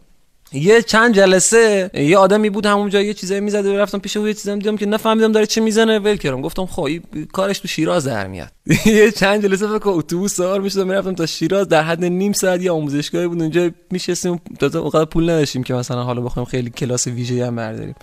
یه 0.52 0.82
چند 0.82 1.14
جلسه 1.14 1.90
یه 1.94 2.18
آدمی 2.18 2.50
بود 2.50 2.66
همونجا 2.66 3.00
یه 3.00 3.14
چیزایی 3.14 3.40
می‌زد 3.40 3.66
و 3.66 3.76
رفتم 3.76 3.98
پیش 3.98 4.16
او 4.16 4.28
یه 4.28 4.34
چیزام 4.34 4.58
دیدم 4.58 4.76
که 4.76 4.86
نفهمیدم 4.86 5.32
داره 5.32 5.46
چه 5.46 5.60
می‌زنه 5.60 5.98
ول 5.98 6.16
کردم. 6.16 6.40
گفتم 6.40 6.66
خب 6.66 6.88
کارش 7.32 7.58
تو 7.58 7.68
شیراز 7.68 8.06
در 8.06 8.26
میاد. 8.26 8.48
یه 8.86 9.10
چند 9.10 9.42
جلسه 9.42 9.66
فکر 9.66 9.88
اتوبوس 9.88 10.34
سوار 10.34 10.60
می‌شدم 10.60 10.86
می‌رفتم 10.86 11.14
تا 11.14 11.26
شیراز 11.26 11.68
در 11.68 11.82
حد 11.82 12.04
نیم 12.04 12.32
ساعت 12.32 12.62
یه 12.62 12.70
آموزشگاهی 12.70 13.26
بود. 13.26 13.40
اونجا 13.40 13.70
میشستیم 13.90 14.40
تا 14.58 14.80
اونقدر 14.80 15.04
پول 15.04 15.30
نداشتیم 15.30 15.62
که 15.62 15.74
مثلا 15.74 16.02
حالا 16.02 16.20
بخوایم 16.20 16.46
خیلی 16.46 16.70
کلاس 16.70 17.06
ویژه 17.06 17.46
هم 17.46 17.56
برداریم. 17.56 17.94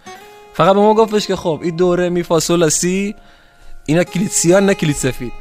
فقط 0.53 0.73
به 0.73 0.81
ما 0.81 0.93
گفتش 0.93 1.27
که 1.27 1.35
خب 1.35 1.59
این 1.63 1.75
دوره 1.75 2.09
می 2.09 2.23
فا 2.23 2.39
سول 2.39 2.59
لا 2.59 2.69
سی 2.69 3.15
اینا 3.85 4.03
کلید 4.03 4.29
سیاه 4.29 4.59
نه 4.59 4.73
کلید 4.73 4.95
سفید 4.95 5.31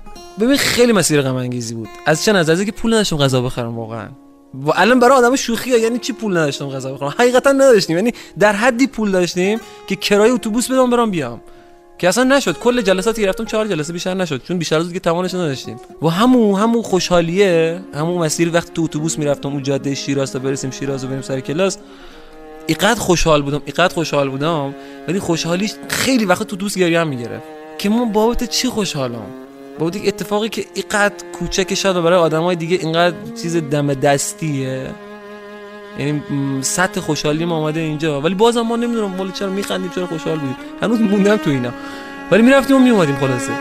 ببین 0.40 0.56
خیلی 0.56 0.92
مسیر 0.92 1.22
غم 1.22 1.36
انگیزی 1.36 1.74
بود. 1.74 1.88
از 2.06 2.24
چه 2.24 2.32
نظر؟ 2.32 2.54
اینکه 2.54 2.72
پول 2.72 2.94
نداشتم 2.94 3.16
غذا 3.16 3.42
بخرم 3.42 3.78
واقعا. 3.78 4.08
و 4.54 4.70
الان 4.74 4.98
برای 4.98 5.18
آدم 5.18 5.36
شوخیه 5.36 5.78
یعنی 5.78 5.98
چی 5.98 6.12
پول 6.12 6.36
نداشتم 6.36 6.68
غذا 6.68 6.94
بخورم؟ 6.94 7.14
حقیقتا 7.18 7.52
نداشتیم. 7.52 7.96
یعنی 7.96 8.12
در 8.38 8.52
حدی 8.52 8.86
پول 8.86 9.10
داشتیم 9.10 9.60
که 9.86 9.96
کرایه 9.96 10.32
اتوبوس 10.32 10.70
بدم 10.70 10.90
برام 10.90 11.10
بیام. 11.10 11.40
که 11.98 12.08
اصلا 12.08 12.24
نشد. 12.24 12.58
کل 12.58 12.82
جلساتی 12.82 13.26
رفتم 13.26 13.44
چهار 13.44 13.66
جلسه 13.66 13.92
بیشتر 13.92 14.14
نشد. 14.14 14.42
چون 14.42 14.58
بیشتر 14.58 14.78
از 14.78 14.92
که 14.92 15.00
توانش 15.00 15.34
نداشتیم. 15.34 15.76
و 16.02 16.08
همون 16.08 16.60
همون 16.60 16.82
خوشحالیه 16.82 17.80
همون 17.94 18.18
مسیر 18.18 18.50
وقت 18.54 18.74
تو 18.74 18.82
اتوبوس 18.82 19.18
می‌رفتم 19.18 19.48
اون 19.48 19.62
جاده 19.62 19.94
شیراز 19.94 20.32
تا 20.32 20.38
برسیم 20.38 20.70
شیراز 20.70 21.04
و 21.04 21.08
بریم 21.08 21.22
سر 21.22 21.40
کلاس. 21.40 21.78
اینقدر 22.66 23.00
خوشحال 23.00 23.42
بودم 23.42 23.62
اینقدر 23.64 23.94
خوشحال 23.94 24.28
بودم. 24.28 24.74
ولی 25.08 25.18
خوشحالیش 25.18 25.72
خیلی 25.88 26.24
وقت 26.24 26.42
تو 26.42 26.56
دوست 26.56 26.78
گریه 26.78 27.00
هم 27.00 27.08
می‌گرفت. 27.08 27.44
که 27.78 27.88
من 27.88 28.12
بابت 28.12 28.44
چی 28.44 28.68
خوشحالم؟ 28.68 29.26
بابت 29.78 29.96
یک 29.96 30.08
اتفاقی 30.08 30.48
که 30.48 30.64
اینقدر 30.74 31.14
کوچک 31.38 31.74
شد 31.74 31.96
و 31.96 32.02
برای 32.02 32.18
آدمای 32.18 32.56
دیگه 32.56 32.76
اینقدر 32.76 33.16
چیز 33.42 33.56
دم 33.56 33.94
دستیه. 33.94 34.90
یعنی 35.98 36.22
سطح 36.62 37.00
خوشحالی 37.00 37.44
ما 37.44 37.58
اومده 37.58 37.80
اینجا. 37.80 38.20
ولی 38.20 38.34
بازم 38.34 38.60
ما 38.60 38.76
نمی‌دونم 38.76 39.18
والا 39.18 39.30
چرا 39.30 39.50
میخندیم 39.50 39.90
چرا 39.94 40.06
خوشحال 40.06 40.38
بودیم. 40.38 40.56
هنوز 40.82 41.00
موندم 41.00 41.36
تو 41.36 41.50
اینا. 41.50 41.70
ولی 42.30 42.42
می‌رفتیم 42.42 42.76
و 42.76 42.78
میومدیم 42.78 43.16
خلاصه. 43.16 43.52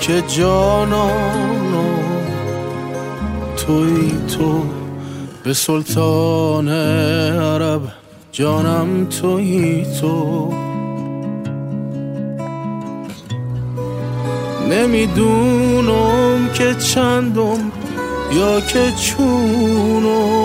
که 0.00 0.22
جانانو 0.28 1.84
توی 3.56 4.12
تو 4.38 4.62
به 5.44 5.54
سلطان 5.54 6.68
عرب 6.68 7.80
جانم 8.32 9.06
توی 9.06 9.86
تو. 10.00 10.63
نمی‌دونم 14.70 16.48
که 16.54 16.74
چندم 16.74 17.72
یا 18.32 18.60
که 18.60 18.92
چونم. 19.00 20.44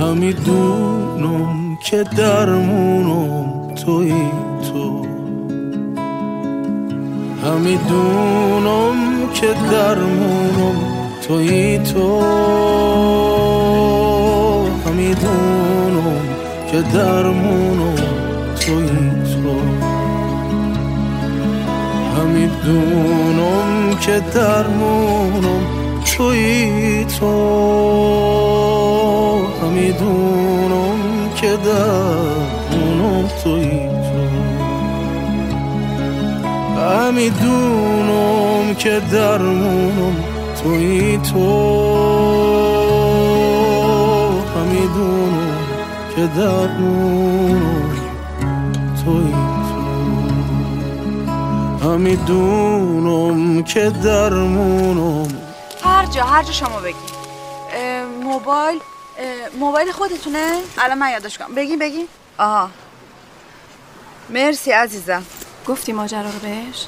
همیدونم 0.00 1.78
که 1.80 2.04
درمونم 2.16 3.74
توی 3.74 4.14
تو. 4.72 5.06
همیدونم 7.44 8.96
که 9.34 9.46
درمونم 9.72 10.76
توی 11.28 11.78
تو. 11.78 12.20
همیدونم 14.86 16.22
که 16.72 16.82
درمونم 16.82 17.83
همیدونم 22.64 23.96
که 24.00 24.20
درمونم 24.34 25.60
توی 26.16 27.04
تو. 27.04 27.34
همیدونم 29.62 30.98
که 31.36 31.56
درمونم 31.64 33.28
توی 33.42 33.88
تو. 33.88 34.24
همیدونم 36.80 38.74
که 38.78 39.00
درمونم 39.12 40.16
توی 40.62 41.18
تو. 41.18 41.48
همیدونم 44.56 45.54
که 46.16 46.26
درمونم 46.36 48.03
همیدونم 51.84 53.62
که 53.62 53.90
درمونم. 53.90 55.42
هر 55.84 56.06
جا 56.06 56.24
هر 56.24 56.42
جا 56.42 56.52
شما 56.52 56.80
بگی. 56.80 56.96
اه، 57.72 58.04
موبایل 58.04 58.80
اه، 59.18 59.48
موبایل 59.58 59.92
خودتونه؟ 59.92 60.60
الان 60.78 60.98
من 60.98 61.10
یادش 61.10 61.38
کنم. 61.38 61.54
بگی 61.54 61.76
بگی. 61.76 62.08
آها. 62.38 62.70
مرسی 64.30 64.70
عزیزم. 64.70 65.22
گفتی 65.66 65.92
ماجرا 65.92 66.30
رو 66.30 66.38
بهش؟ 66.38 66.86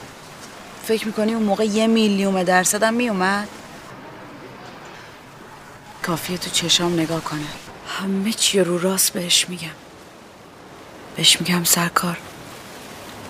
فکر 0.85 1.07
می‌کنی 1.07 1.35
اون 1.35 1.43
موقع 1.43 1.65
یه 1.65 1.87
میلیون 1.87 2.43
درصدم 2.43 2.95
میومد؟ 2.95 3.49
کافیه 6.03 6.39
تو 6.39 6.51
چشام 6.51 6.93
نگاه 6.95 7.21
کنه. 7.21 7.47
همه 7.89 8.33
چی 8.33 8.61
رو 8.61 8.79
راست 8.79 9.13
بهش 9.13 9.49
میگم. 9.49 9.69
بهش 11.17 11.41
میگم 11.41 11.65
سرکار. 11.65 12.19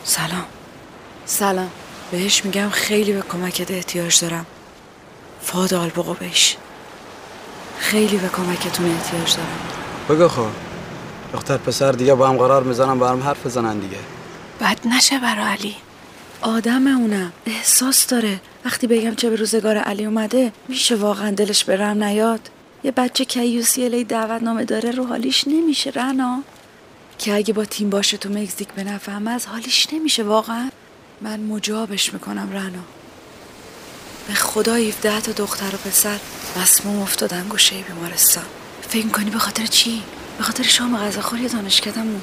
سلام. 0.04 0.44
سلام. 1.26 1.70
بهش 2.10 2.44
میگم 2.44 2.70
خیلی 2.70 3.12
به 3.12 3.22
کمکت 3.22 3.70
احتیاج 3.70 4.20
دارم. 4.20 4.46
فاد 5.42 5.74
آلبقو 5.74 6.14
بهش. 6.14 6.56
خیلی 7.78 8.16
به 8.16 8.28
کمکتون 8.28 8.90
احتیاج 8.90 9.36
دارم. 9.36 9.58
بگو 10.08 10.28
خب 10.28 10.46
دختر 11.32 11.56
پسر 11.56 11.92
دیگه 11.92 12.14
با 12.14 12.28
هم 12.28 12.36
قرار 12.36 12.62
می‌زنن 12.62 12.98
با 12.98 13.08
هم 13.08 13.22
حرف 13.22 13.46
بزنن 13.46 13.78
دیگه. 13.78 13.98
بد 14.60 14.78
نشه 14.84 15.18
برا 15.18 15.46
علی. 15.46 15.76
آدم 16.40 16.86
اونم 16.86 17.32
احساس 17.46 18.06
داره. 18.06 18.40
وقتی 18.64 18.86
بگم 18.86 19.14
چه 19.14 19.30
به 19.30 19.36
روزگار 19.36 19.76
علی 19.76 20.04
اومده 20.04 20.52
میشه 20.68 20.96
واقعا 20.96 21.30
دلش 21.30 21.64
به 21.64 21.76
رم 21.76 22.04
نیاد. 22.04 22.50
یه 22.84 22.90
بچه 22.90 23.24
کیوسی 23.24 23.84
الی 23.84 24.04
دعوت 24.04 24.42
نامه 24.42 24.64
داره 24.64 24.90
رو 24.90 25.06
حالیش 25.06 25.48
نمیشه 25.48 25.90
رنا. 25.90 26.42
که 27.18 27.34
اگه 27.34 27.54
با 27.54 27.64
تیم 27.64 27.90
باشه 27.90 28.16
تو 28.16 28.28
مکزیک 28.28 28.68
به 28.68 28.84
نفهم 28.84 29.28
از 29.28 29.46
حالیش 29.46 29.88
نمیشه 29.92 30.22
واقعا. 30.22 30.70
من 31.20 31.40
مجابش 31.40 32.12
می‌کنم 32.12 32.52
رنا. 32.52 32.82
به 34.28 34.34
خدا 34.34 34.74
17 34.74 35.20
تا 35.20 35.32
دختر 35.32 35.74
و 35.74 35.78
پسر 35.88 36.18
مسموم 36.56 37.02
افتادن 37.02 37.48
گوشه 37.48 37.76
بیمارستان. 37.76 38.44
فکر 38.88 39.08
کنی 39.08 39.30
به 39.30 39.38
خاطر 39.38 39.66
چی؟ 39.66 40.02
به 40.38 40.44
خاطر 40.44 40.62
شام 40.62 40.96
غذاخوری 40.96 41.48
دانشکدمون 41.48 42.22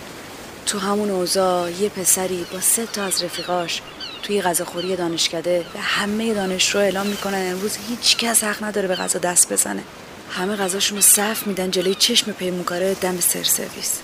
تو 0.65 0.79
همون 0.79 1.09
اوضاع 1.09 1.71
یه 1.71 1.89
پسری 1.89 2.45
با 2.53 2.59
سه 2.61 2.85
تا 2.85 3.03
از 3.03 3.23
رفیقاش 3.23 3.81
توی 4.23 4.41
غذاخوری 4.41 4.95
دانشکده 4.95 5.65
به 5.73 5.79
همه 5.79 6.33
دانشجو 6.33 6.79
اعلام 6.79 7.07
می‌کنن 7.07 7.51
امروز 7.51 7.77
هیچ 7.87 8.17
کس 8.17 8.43
حق 8.43 8.63
نداره 8.63 8.87
به 8.87 8.95
غذا 8.95 9.19
دست 9.19 9.53
بزنه. 9.53 9.83
همه 10.31 10.55
غذاشون 10.55 10.97
رو 10.97 11.01
صف 11.01 11.47
میدن 11.47 11.71
جلوی 11.71 11.95
چشم 11.95 12.31
پیمونکاره 12.31 12.93
دم 12.93 13.19
سر 13.19 13.43
سرویس. 13.43 13.99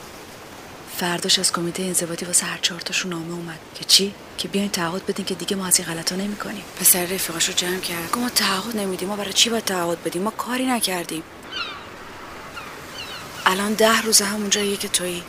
فرداش 0.99 1.39
از 1.39 1.53
کمیته 1.53 1.83
انضباطی 1.83 2.25
واسه 2.25 2.45
هر 2.45 2.57
چهار 2.61 2.81
تاشون 2.81 3.11
نامه 3.11 3.33
اومد. 3.33 3.59
که 3.75 3.85
چی؟ 3.85 4.13
که 4.37 4.47
بیاین 4.47 4.69
تعهد 4.69 5.05
بدین 5.05 5.25
که 5.25 5.35
دیگه 5.35 5.55
ما 5.55 5.65
از 5.67 5.79
این 5.79 5.87
غلطا 5.87 6.15
نمی‌کنیم. 6.15 6.63
پسر 6.79 7.05
رفیقاشو 7.05 7.53
جمع 7.53 7.79
کرد. 7.79 8.17
ما 8.17 8.29
تعهد 8.29 8.77
نمیدیم. 8.77 9.07
ما 9.07 9.15
برای 9.15 9.33
چی 9.33 9.49
باید 9.49 9.65
تعهد 9.65 10.03
بدیم؟ 10.03 10.21
ما 10.21 10.31
کاری 10.31 10.65
نکردیم. 10.65 11.23
الان 13.45 13.73
ده 13.73 14.01
روز 14.01 14.21
همون 14.21 14.49
جاییه 14.49 14.77
که 14.77 14.87
تویی. 14.87 15.23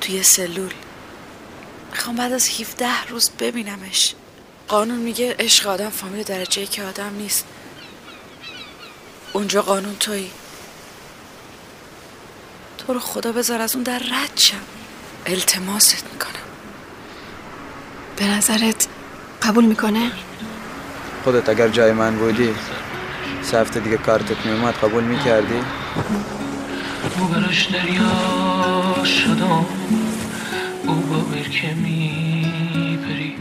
توی 0.00 0.22
سلول. 0.22 0.72
می‌خوام 1.90 2.16
بعد 2.16 2.32
از 2.32 2.48
17 2.60 3.04
روز 3.08 3.30
ببینمش. 3.38 4.14
قانون 4.68 4.98
میگه 4.98 5.36
عشق 5.38 5.66
آدم 5.66 5.90
فامیل 5.90 6.22
درجه 6.22 6.66
که 6.66 6.82
آدم 6.82 7.14
نیست. 7.14 7.44
اونجا 9.32 9.62
قانون 9.62 9.96
تویی. 9.96 10.30
تو 12.78 12.92
رو 12.92 13.00
خدا 13.00 13.32
بذار 13.32 13.60
از 13.60 13.74
اون 13.74 13.84
در 13.84 13.98
رد 13.98 14.36
شم 14.36 14.56
التماست 15.26 16.04
می‌کنم 16.12 16.48
به 18.16 18.24
نظرت 18.26 18.86
قبول 19.42 19.64
می‌کنه؟ 19.64 20.10
خودت 21.24 21.48
اگر 21.48 21.68
جای 21.68 21.92
من 21.92 22.18
بودی 22.18 22.54
سه 23.42 23.60
هفته 23.60 23.80
دیگه 23.80 23.96
کارتت 23.96 24.46
میومد 24.46 24.74
قبول 24.74 25.04
می‌کردی؟ 25.04 25.60
مو 27.18 27.28
براش 27.28 27.64
دریا 27.64 29.04
شدم 29.04 29.66
او 30.86 30.94
با 30.94 31.18
برکه 31.18 31.74
می 31.74 32.98
پرید 33.08 33.38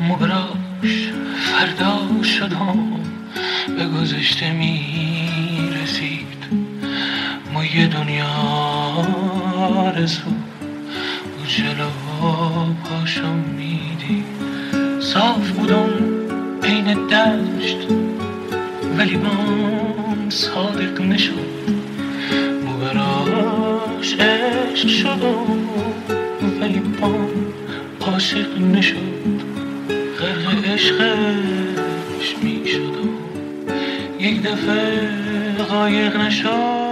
مو 0.00 0.16
براش 0.16 1.12
فردا 1.52 2.22
شدم 2.22 3.00
به 3.78 3.86
گذشته 3.86 4.52
می 4.52 5.73
یه 7.74 7.86
دنیا 7.86 8.30
رسو 9.96 10.28
او 11.38 11.46
جلو 11.46 11.90
پاشو 12.84 13.26
می‌دید 13.56 14.24
صاف 15.00 15.50
بودم 15.50 15.90
عین 16.62 17.06
دشت 17.06 17.76
ولی 18.98 19.16
من 19.16 20.30
صادق 20.30 21.00
نشد. 21.00 21.54
مو 22.64 22.72
براش 22.78 24.14
عشق 24.14 24.88
شدم 24.88 25.46
ولی 26.60 26.78
من 26.78 27.28
عاشق 28.00 28.58
نشد. 28.58 28.96
غرق 30.20 30.68
عشقش 30.68 32.36
می 32.42 32.62
شدم 32.66 33.08
یک 34.18 34.42
دفعه 34.42 35.08
قایق 35.68 36.16
نشد. 36.16 36.83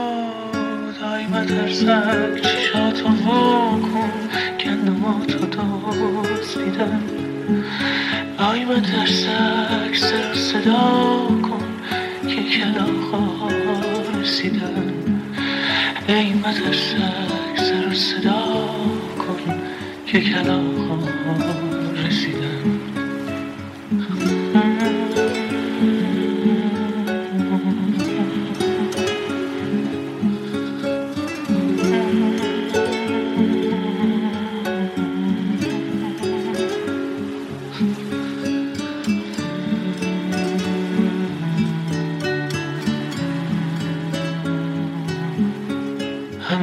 آی 1.43 1.49
مترسک 1.49 2.43
چشاتو 2.43 3.09
واکن 3.09 4.13
گندماتو 4.61 5.39
دزدیدن 5.47 7.03
آی 8.39 8.65
مترسک 8.65 9.97
سر 9.97 10.33
و 10.33 10.35
صدا 10.35 11.29
کن 11.43 11.65
که 12.29 12.43
کلاغا 12.43 13.49
رسیدن 14.21 14.95
ای 16.09 16.33
مترسک 16.33 17.57
سر 17.57 17.89
و 17.89 17.95
صدا 17.95 18.43
کن 19.19 19.55
که 20.07 20.21
کلاغا 20.21 21.72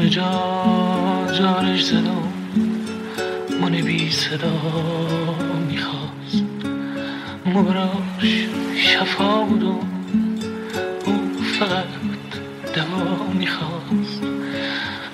جا 0.09 1.27
جارش 1.37 1.83
زدم؟ 1.83 2.33
من 3.61 3.71
بی 3.71 4.11
صدا 4.11 4.59
می‌خواست. 5.69 6.43
مبراش 7.45 8.47
شفا 8.75 9.41
بودم. 9.41 9.87
او 11.05 11.13
فقط 11.59 11.85
دوا 12.75 13.33
می‌خواست. 13.33 14.23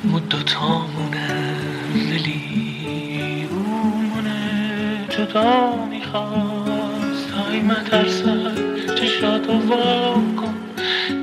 مدتامونه 0.03 1.55
ولی 1.95 3.47
او 3.51 3.93
منه 4.15 5.07
جدا 5.09 5.85
می‌خواست. 5.89 7.31
های 7.31 7.59
مترسک 7.59 8.95
چشاتو 8.95 9.53
وا 9.53 10.13
کن. 10.13 10.55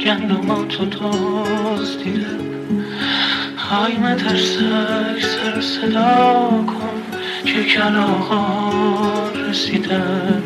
گندماتو 0.01 0.87
تاز 0.87 1.99
دیدم 2.05 2.52
های 3.73 3.97
مترسک 3.97 5.21
سر 5.21 5.61
صدا 5.61 6.65
کن 6.67 7.03
که 7.45 7.65
کلاغا 7.65 8.71
رسیدن. 9.49 10.43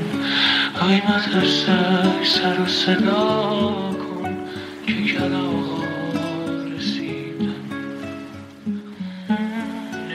های 0.81 0.97
مترسک 0.97 2.25
سر 2.25 2.67
صدا 2.67 3.91
کن 3.93 4.37
که 4.87 5.13
کلاغا 5.15 5.87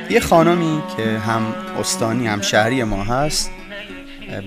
یه 0.10 0.20
خانمی 0.20 0.82
که 0.98 1.20
هم 1.20 1.42
استانی 1.80 2.28
هم 2.28 2.42
شهری 2.42 2.84
ما 2.84 3.04
هست 3.04 3.52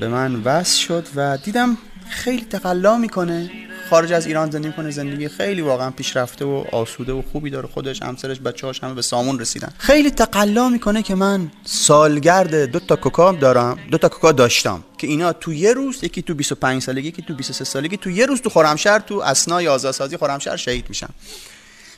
به 0.01 0.09
من 0.09 0.35
وصل 0.35 0.81
شد 0.81 1.07
و 1.17 1.37
دیدم 1.37 1.77
خیلی 2.09 2.45
تقلا 2.45 2.97
می‌کنه. 2.97 3.64
خارج 3.91 4.13
از 4.13 4.27
ایران 4.27 4.51
زندگی 4.51 4.73
کنه 4.73 4.91
زندگی 4.91 5.29
خیلی 5.29 5.63
واقعا 5.63 5.91
پیشرفته 5.91 6.45
و 6.45 6.65
آسوده 6.73 7.13
و 7.13 7.23
خوبی 7.33 7.51
داره. 7.51 7.69
خودش 7.69 8.03
همسرش 8.03 8.41
بچه‌هاش 8.41 8.83
همه 8.83 8.95
به 8.95 9.03
سامون 9.03 9.41
رسیدن. 9.41 9.73
خیلی 9.79 10.11
تقلا 10.11 10.69
می‌کنه 10.69 11.03
که 11.03 11.15
من 11.15 11.51
سالگرد 11.65 12.55
دو 12.55 12.79
تا 12.79 12.97
کوکا 12.97 13.33
دارم 13.33 13.79
دو 13.91 13.99
تا 13.99 14.09
کوکا 14.09 14.33
داشتم 14.33 14.85
که 14.99 15.07
اینا 15.07 15.33
تو 15.33 15.53
یه 15.53 15.73
روز 15.73 16.05
یکی 16.05 16.23
تو 16.23 16.35
25 16.35 16.83
سالگی 16.83 17.09
یکی 17.09 17.23
تو 17.23 17.35
23 17.35 17.65
سالگی 17.65 17.97
تو 17.97 18.11
یه 18.11 18.27
روز 18.27 18.41
تو 18.41 18.51
خرمشهر 18.51 18.99
تو 18.99 19.15
اسنای 19.21 19.69
آزادسازی 19.69 20.17
خرمشهر 20.17 20.57
شهید 20.57 20.85
میشن 20.89 21.09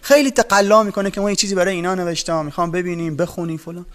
خیلی 0.03 0.31
تقلا 0.31 0.83
می‌کنه 0.83 1.11
که 1.11 1.21
ما 1.21 1.31
یه 1.31 1.37
چیزی 1.37 1.55
برای 1.55 1.75
اینا 1.75 1.95
نوشتم 1.95 2.45
می‌خوام 2.45 2.71
ببینیم 2.71 3.17
بخونیم 3.17 3.57
فلان. 3.57 3.87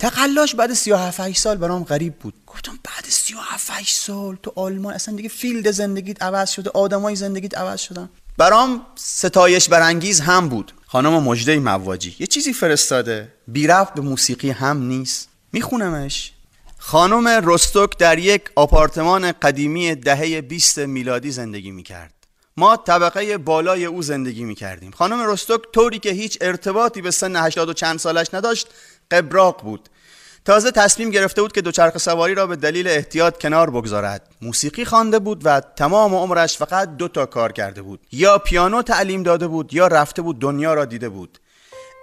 تقلاش 0.00 0.54
بعد 0.54 0.72
37 0.72 1.20
8 1.20 1.38
سال 1.38 1.56
برام 1.56 1.84
غریب 1.84 2.14
بود. 2.14 2.34
گفتم 2.46 2.78
بعد 2.84 3.04
37 3.04 3.70
8 3.70 3.96
سال 3.96 4.36
تو 4.42 4.52
آلمان 4.56 4.94
اصلا 4.94 5.16
دیگه 5.16 5.28
فیلد 5.28 5.70
زندگیت 5.70 6.22
عوض 6.22 6.50
شده 6.50 6.70
آدمای 6.74 7.16
زندگیت 7.16 7.58
عوض 7.58 7.80
شدن. 7.80 8.08
برام 8.38 8.86
ستایش 8.94 9.68
برانگیز 9.68 10.20
هم 10.20 10.48
بود. 10.48 10.72
خانم 10.86 11.22
مجده 11.22 11.58
مواجی 11.58 12.16
یه 12.18 12.26
چیزی 12.26 12.52
فرستاده. 12.52 13.32
بی 13.48 13.66
رفت 13.66 13.94
به 13.94 14.00
موسیقی 14.00 14.50
هم 14.50 14.82
نیست. 14.82 15.28
میخونمش. 15.52 16.32
خانم 16.78 17.28
رستوک 17.28 17.98
در 17.98 18.18
یک 18.18 18.42
آپارتمان 18.56 19.32
قدیمی 19.32 19.94
دهه 19.94 20.40
20 20.40 20.78
میلادی 20.78 21.30
زندگی 21.30 21.70
می‌کرد. 21.70 22.14
ما 22.56 22.76
طبقه 22.76 23.38
بالای 23.38 23.84
او 23.84 24.02
زندگی 24.02 24.44
می‌کردیم. 24.44 24.90
خانم 24.90 25.30
رستوک 25.30 25.60
طوری 25.72 25.98
که 25.98 26.10
هیچ 26.10 26.38
ارتباطی 26.40 27.02
به 27.02 27.10
سن 27.10 27.36
80 27.36 27.68
و 27.68 27.72
چند 27.72 27.98
سالش 27.98 28.26
نداشت 28.34 28.68
قبراق 29.10 29.62
بود. 29.62 29.88
تازه 30.44 30.70
تصمیم 30.70 31.10
گرفته 31.10 31.42
بود 31.42 31.52
که 31.52 31.60
دوچرخه 31.60 31.98
سواری 31.98 32.34
را 32.34 32.46
به 32.46 32.56
دلیل 32.56 32.88
احتیاط 32.88 33.40
کنار 33.40 33.70
بگذارد. 33.70 34.28
موسیقی 34.42 34.84
خوانده 34.84 35.18
بود 35.18 35.42
و 35.44 35.60
تمام 35.60 36.14
عمرش 36.14 36.58
فقط 36.58 36.96
دو 36.96 37.08
تا 37.08 37.26
کار 37.26 37.52
کرده 37.52 37.82
بود. 37.82 38.00
یا 38.12 38.38
پیانو 38.38 38.82
تعلیم 38.82 39.22
داده 39.22 39.46
بود 39.46 39.74
یا 39.74 39.86
رفته 39.86 40.22
بود 40.22 40.38
دنیا 40.38 40.74
را 40.74 40.84
دیده 40.84 41.08
بود. 41.08 41.38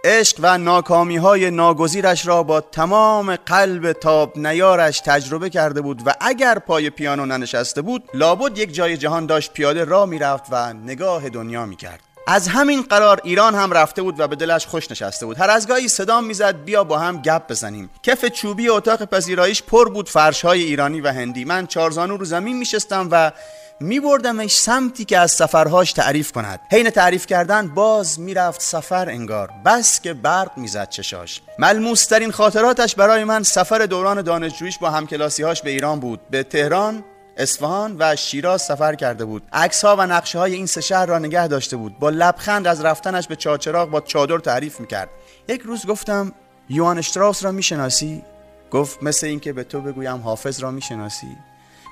عشق 0.04 0.38
و 0.42 0.58
ناکامی 0.58 1.18
های 1.18 1.52
ناگزیرش 1.52 2.28
را 2.28 2.44
با 2.44 2.62
تمام 2.62 3.36
قلب 3.36 3.92
تاب 3.92 4.38
نیارش 4.38 5.00
تجربه 5.00 5.50
کرده 5.50 5.82
بود 5.82 6.02
و 6.06 6.14
اگر 6.22 6.60
پای 6.60 6.90
پیانو 6.90 7.26
ننشسته 7.26 7.82
بود 7.82 8.04
لابد 8.14 8.58
یک 8.58 8.74
جای 8.74 8.98
جهان 8.98 9.26
داشت 9.26 9.54
پیاده 9.54 9.84
را 9.84 10.06
می‌رفت 10.06 10.44
و 10.52 10.74
نگاه 10.74 11.30
دنیا 11.30 11.66
می‌کرد. 11.66 12.07
از 12.30 12.48
همین 12.48 12.82
قرار 12.82 13.22
ایران 13.24 13.56
هم 13.56 13.72
رفته 13.72 14.02
بود 14.02 14.20
و 14.20 14.28
به 14.28 14.36
دلش 14.36 14.68
خوش 14.68 14.92
نشسته 14.92 15.26
بود. 15.26 15.40
هر 15.40 15.50
از 15.50 15.68
گاهی 15.68 15.88
صدام 15.88 16.26
می‌زد 16.26 16.56
بیا 16.56 16.84
با 16.84 17.00
هم 17.00 17.22
گپ 17.22 17.48
بزنیم. 17.48 17.90
کف 18.04 18.26
چوبی 18.26 18.70
اتاق 18.70 19.06
پذیراییش 19.06 19.64
پر 19.64 19.90
بود 19.90 20.10
فرش 20.10 20.46
های 20.46 20.64
ایرانی 20.64 21.02
و 21.02 21.08
هندی. 21.12 21.46
من 21.46 21.68
چارزانو 21.68 22.18
رو 22.18 22.26
زمین 22.26 22.58
میشستم 22.58 23.08
و 23.12 23.32
میبردمش 23.80 24.58
سمتی 24.58 25.06
که 25.06 25.18
از 25.18 25.32
سفرهاش 25.32 25.94
تعریف 25.94 26.32
کند. 26.32 26.60
حین 26.72 26.90
تعریف 26.90 27.26
کردن 27.26 27.68
باز 27.68 28.20
می‌رفت 28.20 28.62
سفر 28.62 29.10
انگار. 29.10 29.50
بس 29.66 30.02
که 30.02 30.14
برق 30.14 30.58
می‌زد 30.58 30.90
چشاش. 30.90 31.42
ملموسترین 31.60 32.32
خاطراتش 32.32 32.96
برای 32.96 33.24
من 33.24 33.44
سفر 33.44 33.86
دوران 33.86 34.22
دانشجویش 34.22 34.78
با 34.78 34.90
همکلاسیهاش 34.90 35.62
به 35.62 35.70
ایران 35.70 36.00
بود. 36.00 36.20
به 36.30 36.44
تهران 36.44 37.04
اصفهان 37.38 37.96
و 38.00 38.16
شیراز 38.16 38.62
سفر 38.62 38.96
کرده 38.96 39.26
بود. 39.26 39.44
عکس 39.54 39.86
ها 39.86 39.96
و 39.96 40.02
نقشه 40.02 40.40
های 40.40 40.54
این 40.54 40.66
سه 40.66 40.82
شهر 40.82 41.06
را 41.06 41.20
نگه 41.20 41.48
داشته 41.48 41.78
بود. 41.78 42.00
با 42.00 42.10
لبخند 42.10 42.68
از 42.68 42.86
رفتنش 42.86 43.28
به 43.28 43.36
چاچراغ 43.36 43.90
با 43.90 44.02
چادر 44.02 44.38
تعریف 44.38 44.80
می‌کرد. 44.80 45.10
یک 45.48 45.62
روز 45.62 45.86
گفتم 45.86 46.34
یوان 46.70 46.98
اشتراوس 46.98 47.44
را 47.44 47.52
می‌شناسی؟ 47.52 48.24
گفت 48.72 49.04
مثل 49.04 49.28
اینکه 49.28 49.54
به 49.54 49.64
تو 49.64 49.82
بگویم 49.82 50.18
حافظ 50.18 50.60
را 50.60 50.72
می‌شناسی. 50.72 51.28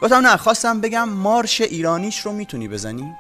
گفتم 0.01 0.15
نه 0.15 0.37
خواستم 0.37 0.81
بگم 0.81 1.09
مارش 1.09 1.61
ایرانیش 1.61 2.19
رو 2.19 2.31
می‌تونی 2.31 2.67
بزنی. 2.67 3.13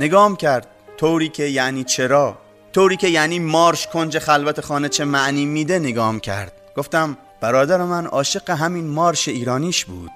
نگام 0.00 0.36
کرد 0.36 0.66
طوری 0.96 1.28
که 1.28 1.44
یعنی 1.44 1.84
چرا؟ 1.84 2.38
طوری 2.72 2.96
که 2.96 3.08
یعنی 3.08 3.38
مارش 3.38 3.86
کنج 3.86 4.18
خلوت 4.18 4.60
خانه 4.60 4.88
چه 4.88 5.04
معنی 5.04 5.46
میده؟ 5.46 5.78
نگام 5.78 6.20
کرد. 6.20 6.52
گفتم 6.76 7.16
برادر 7.40 7.78
من 7.78 8.06
عاشق 8.06 8.50
همین 8.50 8.86
مارش 8.86 9.28
ایرانیش 9.28 9.84
بود. 9.84 10.10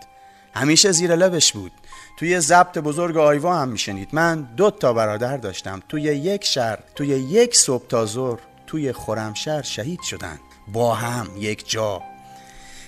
همیشه 0.57 0.93
زیر 0.93 1.17
لبش 1.17 1.53
بود. 1.53 1.73
توی 2.19 2.41
ضبط 2.41 2.79
بزرگ 2.79 3.17
آیوا 3.17 3.57
هم 3.57 3.69
میشنید. 3.69 4.09
من 4.13 4.43
دو 4.43 4.71
تا 4.71 4.93
برادر 4.93 5.37
داشتم. 5.37 5.83
توی 5.89 6.03
یک 6.03 6.45
شهر 6.45 6.79
توی 6.95 7.09
یک 7.09 7.57
صبح 7.57 7.87
تا 7.87 8.07
ظهر 8.07 8.39
توی 8.67 8.93
خرمشهر 8.93 9.63
شهید 9.63 10.03
شدند 10.03 10.41
با 10.73 10.95
هم 10.95 11.27
یک 11.39 11.71
جا. 11.71 12.03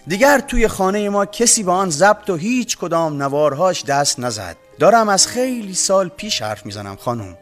دیگر 0.07 0.41
توی 0.41 0.69
خانه 0.69 1.09
ما 1.09 1.27
کسی 1.27 1.63
به 1.63 1.73
آن 1.73 1.91
ضبط 1.91 2.31
و 2.31 2.37
هیچ 2.37 2.79
کدام 2.79 3.23
نوارهاش 3.23 3.85
دست 3.85 4.21
نزد. 4.21 4.57
دارم 4.79 5.09
از 5.09 5.27
خیلی 5.27 5.75
سال 5.75 6.09
پیش 6.09 6.43
حرف 6.43 6.67
می‌زنم 6.67 6.97
خانم. 6.97 7.37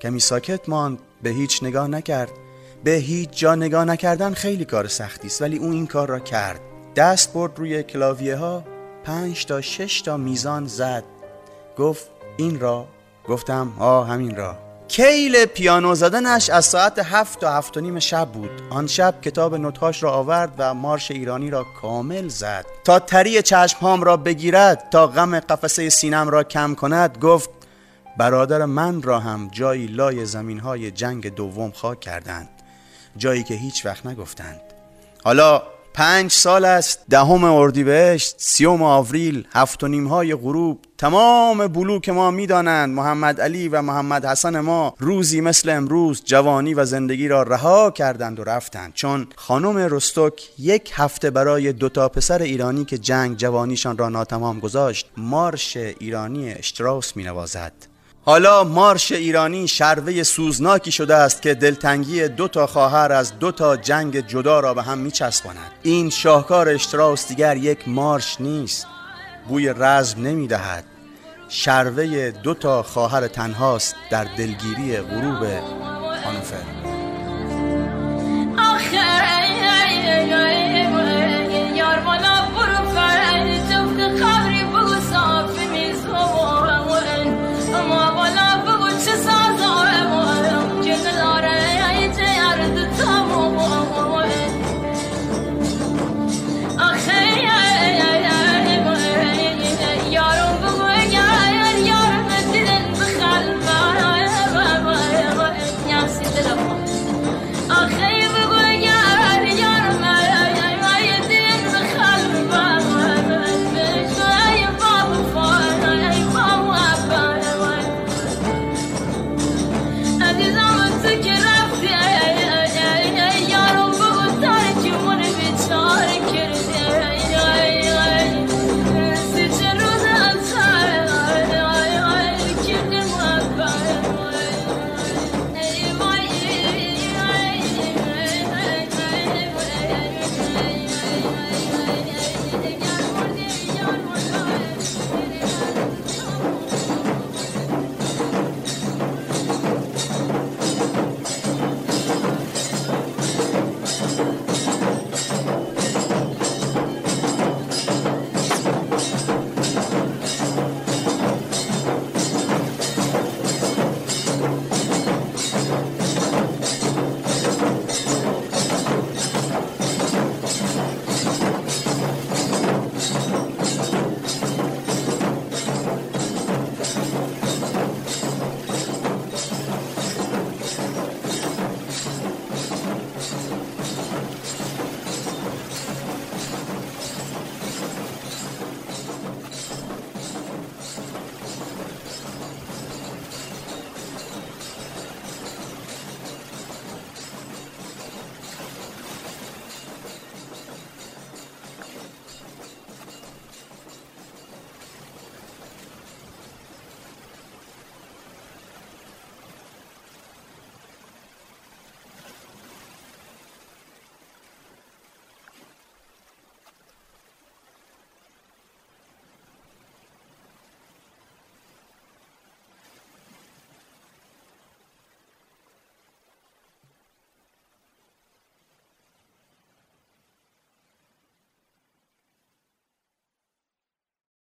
کمی 0.00 0.20
ساکت 0.20 0.68
ماند. 0.68 0.98
به 1.22 1.30
هیچ 1.30 1.62
نگاه 1.62 1.88
نکرد. 1.88 2.30
به 2.84 2.90
هیچ 2.90 3.30
جا 3.30 3.54
نگاه 3.54 3.84
نکردن 3.84 4.34
خیلی 4.34 4.64
کار 4.64 4.88
سختی 4.88 5.26
است. 5.26 5.42
ولی 5.42 5.58
او 5.58 5.70
این 5.70 5.86
کار 5.86 6.08
را 6.08 6.18
کرد. 6.18 6.60
دست 6.96 7.32
برد 7.32 7.58
روی 7.58 7.82
کلاویه 7.82 8.36
ها 8.36 8.73
پنج 9.04 9.46
تا 9.46 9.60
شش 9.60 10.00
تا 10.00 10.16
میزان 10.16 10.66
زد. 10.66 11.04
گفت 11.78 12.10
این 12.36 12.60
را 12.60 12.86
گفتم 13.28 13.72
آه 13.78 14.08
همین 14.08 14.36
را. 14.36 14.56
کیل 14.88 15.44
پیانو 15.44 15.94
زدنش 15.94 16.50
از 16.50 16.64
ساعت 16.64 16.98
هفت 16.98 17.40
تا 17.40 17.52
هفت 17.52 17.76
و 17.76 17.80
نیم 17.80 17.98
شب 17.98 18.28
بود. 18.28 18.50
آن 18.70 18.86
شب 18.86 19.14
کتاب 19.22 19.54
نوتهاش 19.54 20.02
را 20.02 20.12
آورد 20.12 20.54
و 20.58 20.74
مارش 20.74 21.10
ایرانی 21.10 21.50
را 21.50 21.66
کامل 21.82 22.28
زد. 22.28 22.66
تا 22.84 22.98
تری 22.98 23.42
چشمهام 23.42 24.02
را 24.02 24.16
بگیرد 24.16 24.88
تا 24.90 25.06
غم 25.06 25.40
قفسه 25.40 25.88
سینم 25.88 26.28
را 26.28 26.44
کم 26.44 26.74
کند 26.74 27.18
گفت 27.18 27.50
برادر 28.16 28.64
من 28.64 29.02
را 29.02 29.20
هم 29.20 29.48
جایی 29.52 29.86
لای 29.86 30.26
زمین 30.26 30.58
های 30.58 30.90
جنگ 30.90 31.34
دوم 31.34 31.72
خاک 31.72 32.00
کردند. 32.00 32.48
جایی 33.16 33.42
که 33.42 33.54
هیچ 33.54 33.86
وقت 33.86 34.06
نگفتند. 34.06 34.60
حالا 35.24 35.62
پنج 35.94 36.30
سال 36.30 36.64
است 36.64 36.98
دهم 37.10 37.44
اردیبهشت 37.44 38.34
سیوم 38.38 38.82
آوریل 38.82 39.46
هفت 39.52 39.84
و 39.84 39.88
نیم 39.88 40.06
های 40.06 40.34
غروب. 40.34 40.80
تمام 40.98 41.66
بلوک 41.66 42.08
ما 42.08 42.30
می‌دانند 42.30 42.94
محمد 42.94 43.40
علی 43.40 43.68
و 43.68 43.82
محمد 43.82 44.24
حسن 44.24 44.60
ما 44.60 44.94
روزی 44.98 45.40
مثل 45.40 45.70
امروز 45.70 46.22
جوانی 46.24 46.74
و 46.74 46.84
زندگی 46.84 47.28
را 47.28 47.42
رها 47.42 47.90
کردند 47.90 48.40
و 48.40 48.44
رفتند. 48.44 48.94
چون 48.94 49.26
خانم 49.36 49.76
رستوک 49.76 50.42
یک 50.58 50.92
هفته 50.94 51.30
برای 51.30 51.72
دوتا 51.72 52.08
پسر 52.08 52.42
ایرانی 52.42 52.84
که 52.84 52.98
جنگ 52.98 53.36
جوانیشان 53.36 53.98
را 53.98 54.08
ناتمام 54.08 54.60
گذاشت 54.60 55.10
مارش 55.16 55.76
ایرانی 55.76 56.52
اشتراوس 56.52 57.16
می 57.16 57.24
نوازد 57.24 57.93
حالا 58.26 58.64
مارش 58.64 59.12
ایرانی 59.12 59.68
شروه 59.68 60.22
سوزناکی 60.22 60.92
شده 60.92 61.14
است 61.14 61.42
که 61.42 61.54
دلتنگی 61.54 62.28
دو 62.28 62.48
تا 62.48 62.66
خواهر 62.66 63.12
از 63.12 63.38
دو 63.38 63.52
تا 63.52 63.76
جنگ 63.76 64.26
جدا 64.26 64.60
را 64.60 64.74
به 64.74 64.82
هم 64.82 64.98
میچسباند. 64.98 65.70
این 65.82 66.10
شاهکار 66.10 66.68
اشتراس 66.68 67.28
دیگر 67.28 67.56
یک 67.56 67.88
مارش 67.88 68.36
نیست. 68.40 68.86
بوی 69.48 69.74
رزم 69.76 70.22
نمی‌دهد. 70.22 70.84
شروه 71.48 72.30
دو 72.30 72.54
تا 72.54 72.82
خواهر 72.82 73.28
تنهاست 73.28 73.94
در 74.10 74.24
دلگیری 74.24 74.96
غروب 74.96 75.42
هانوفر 76.24 76.94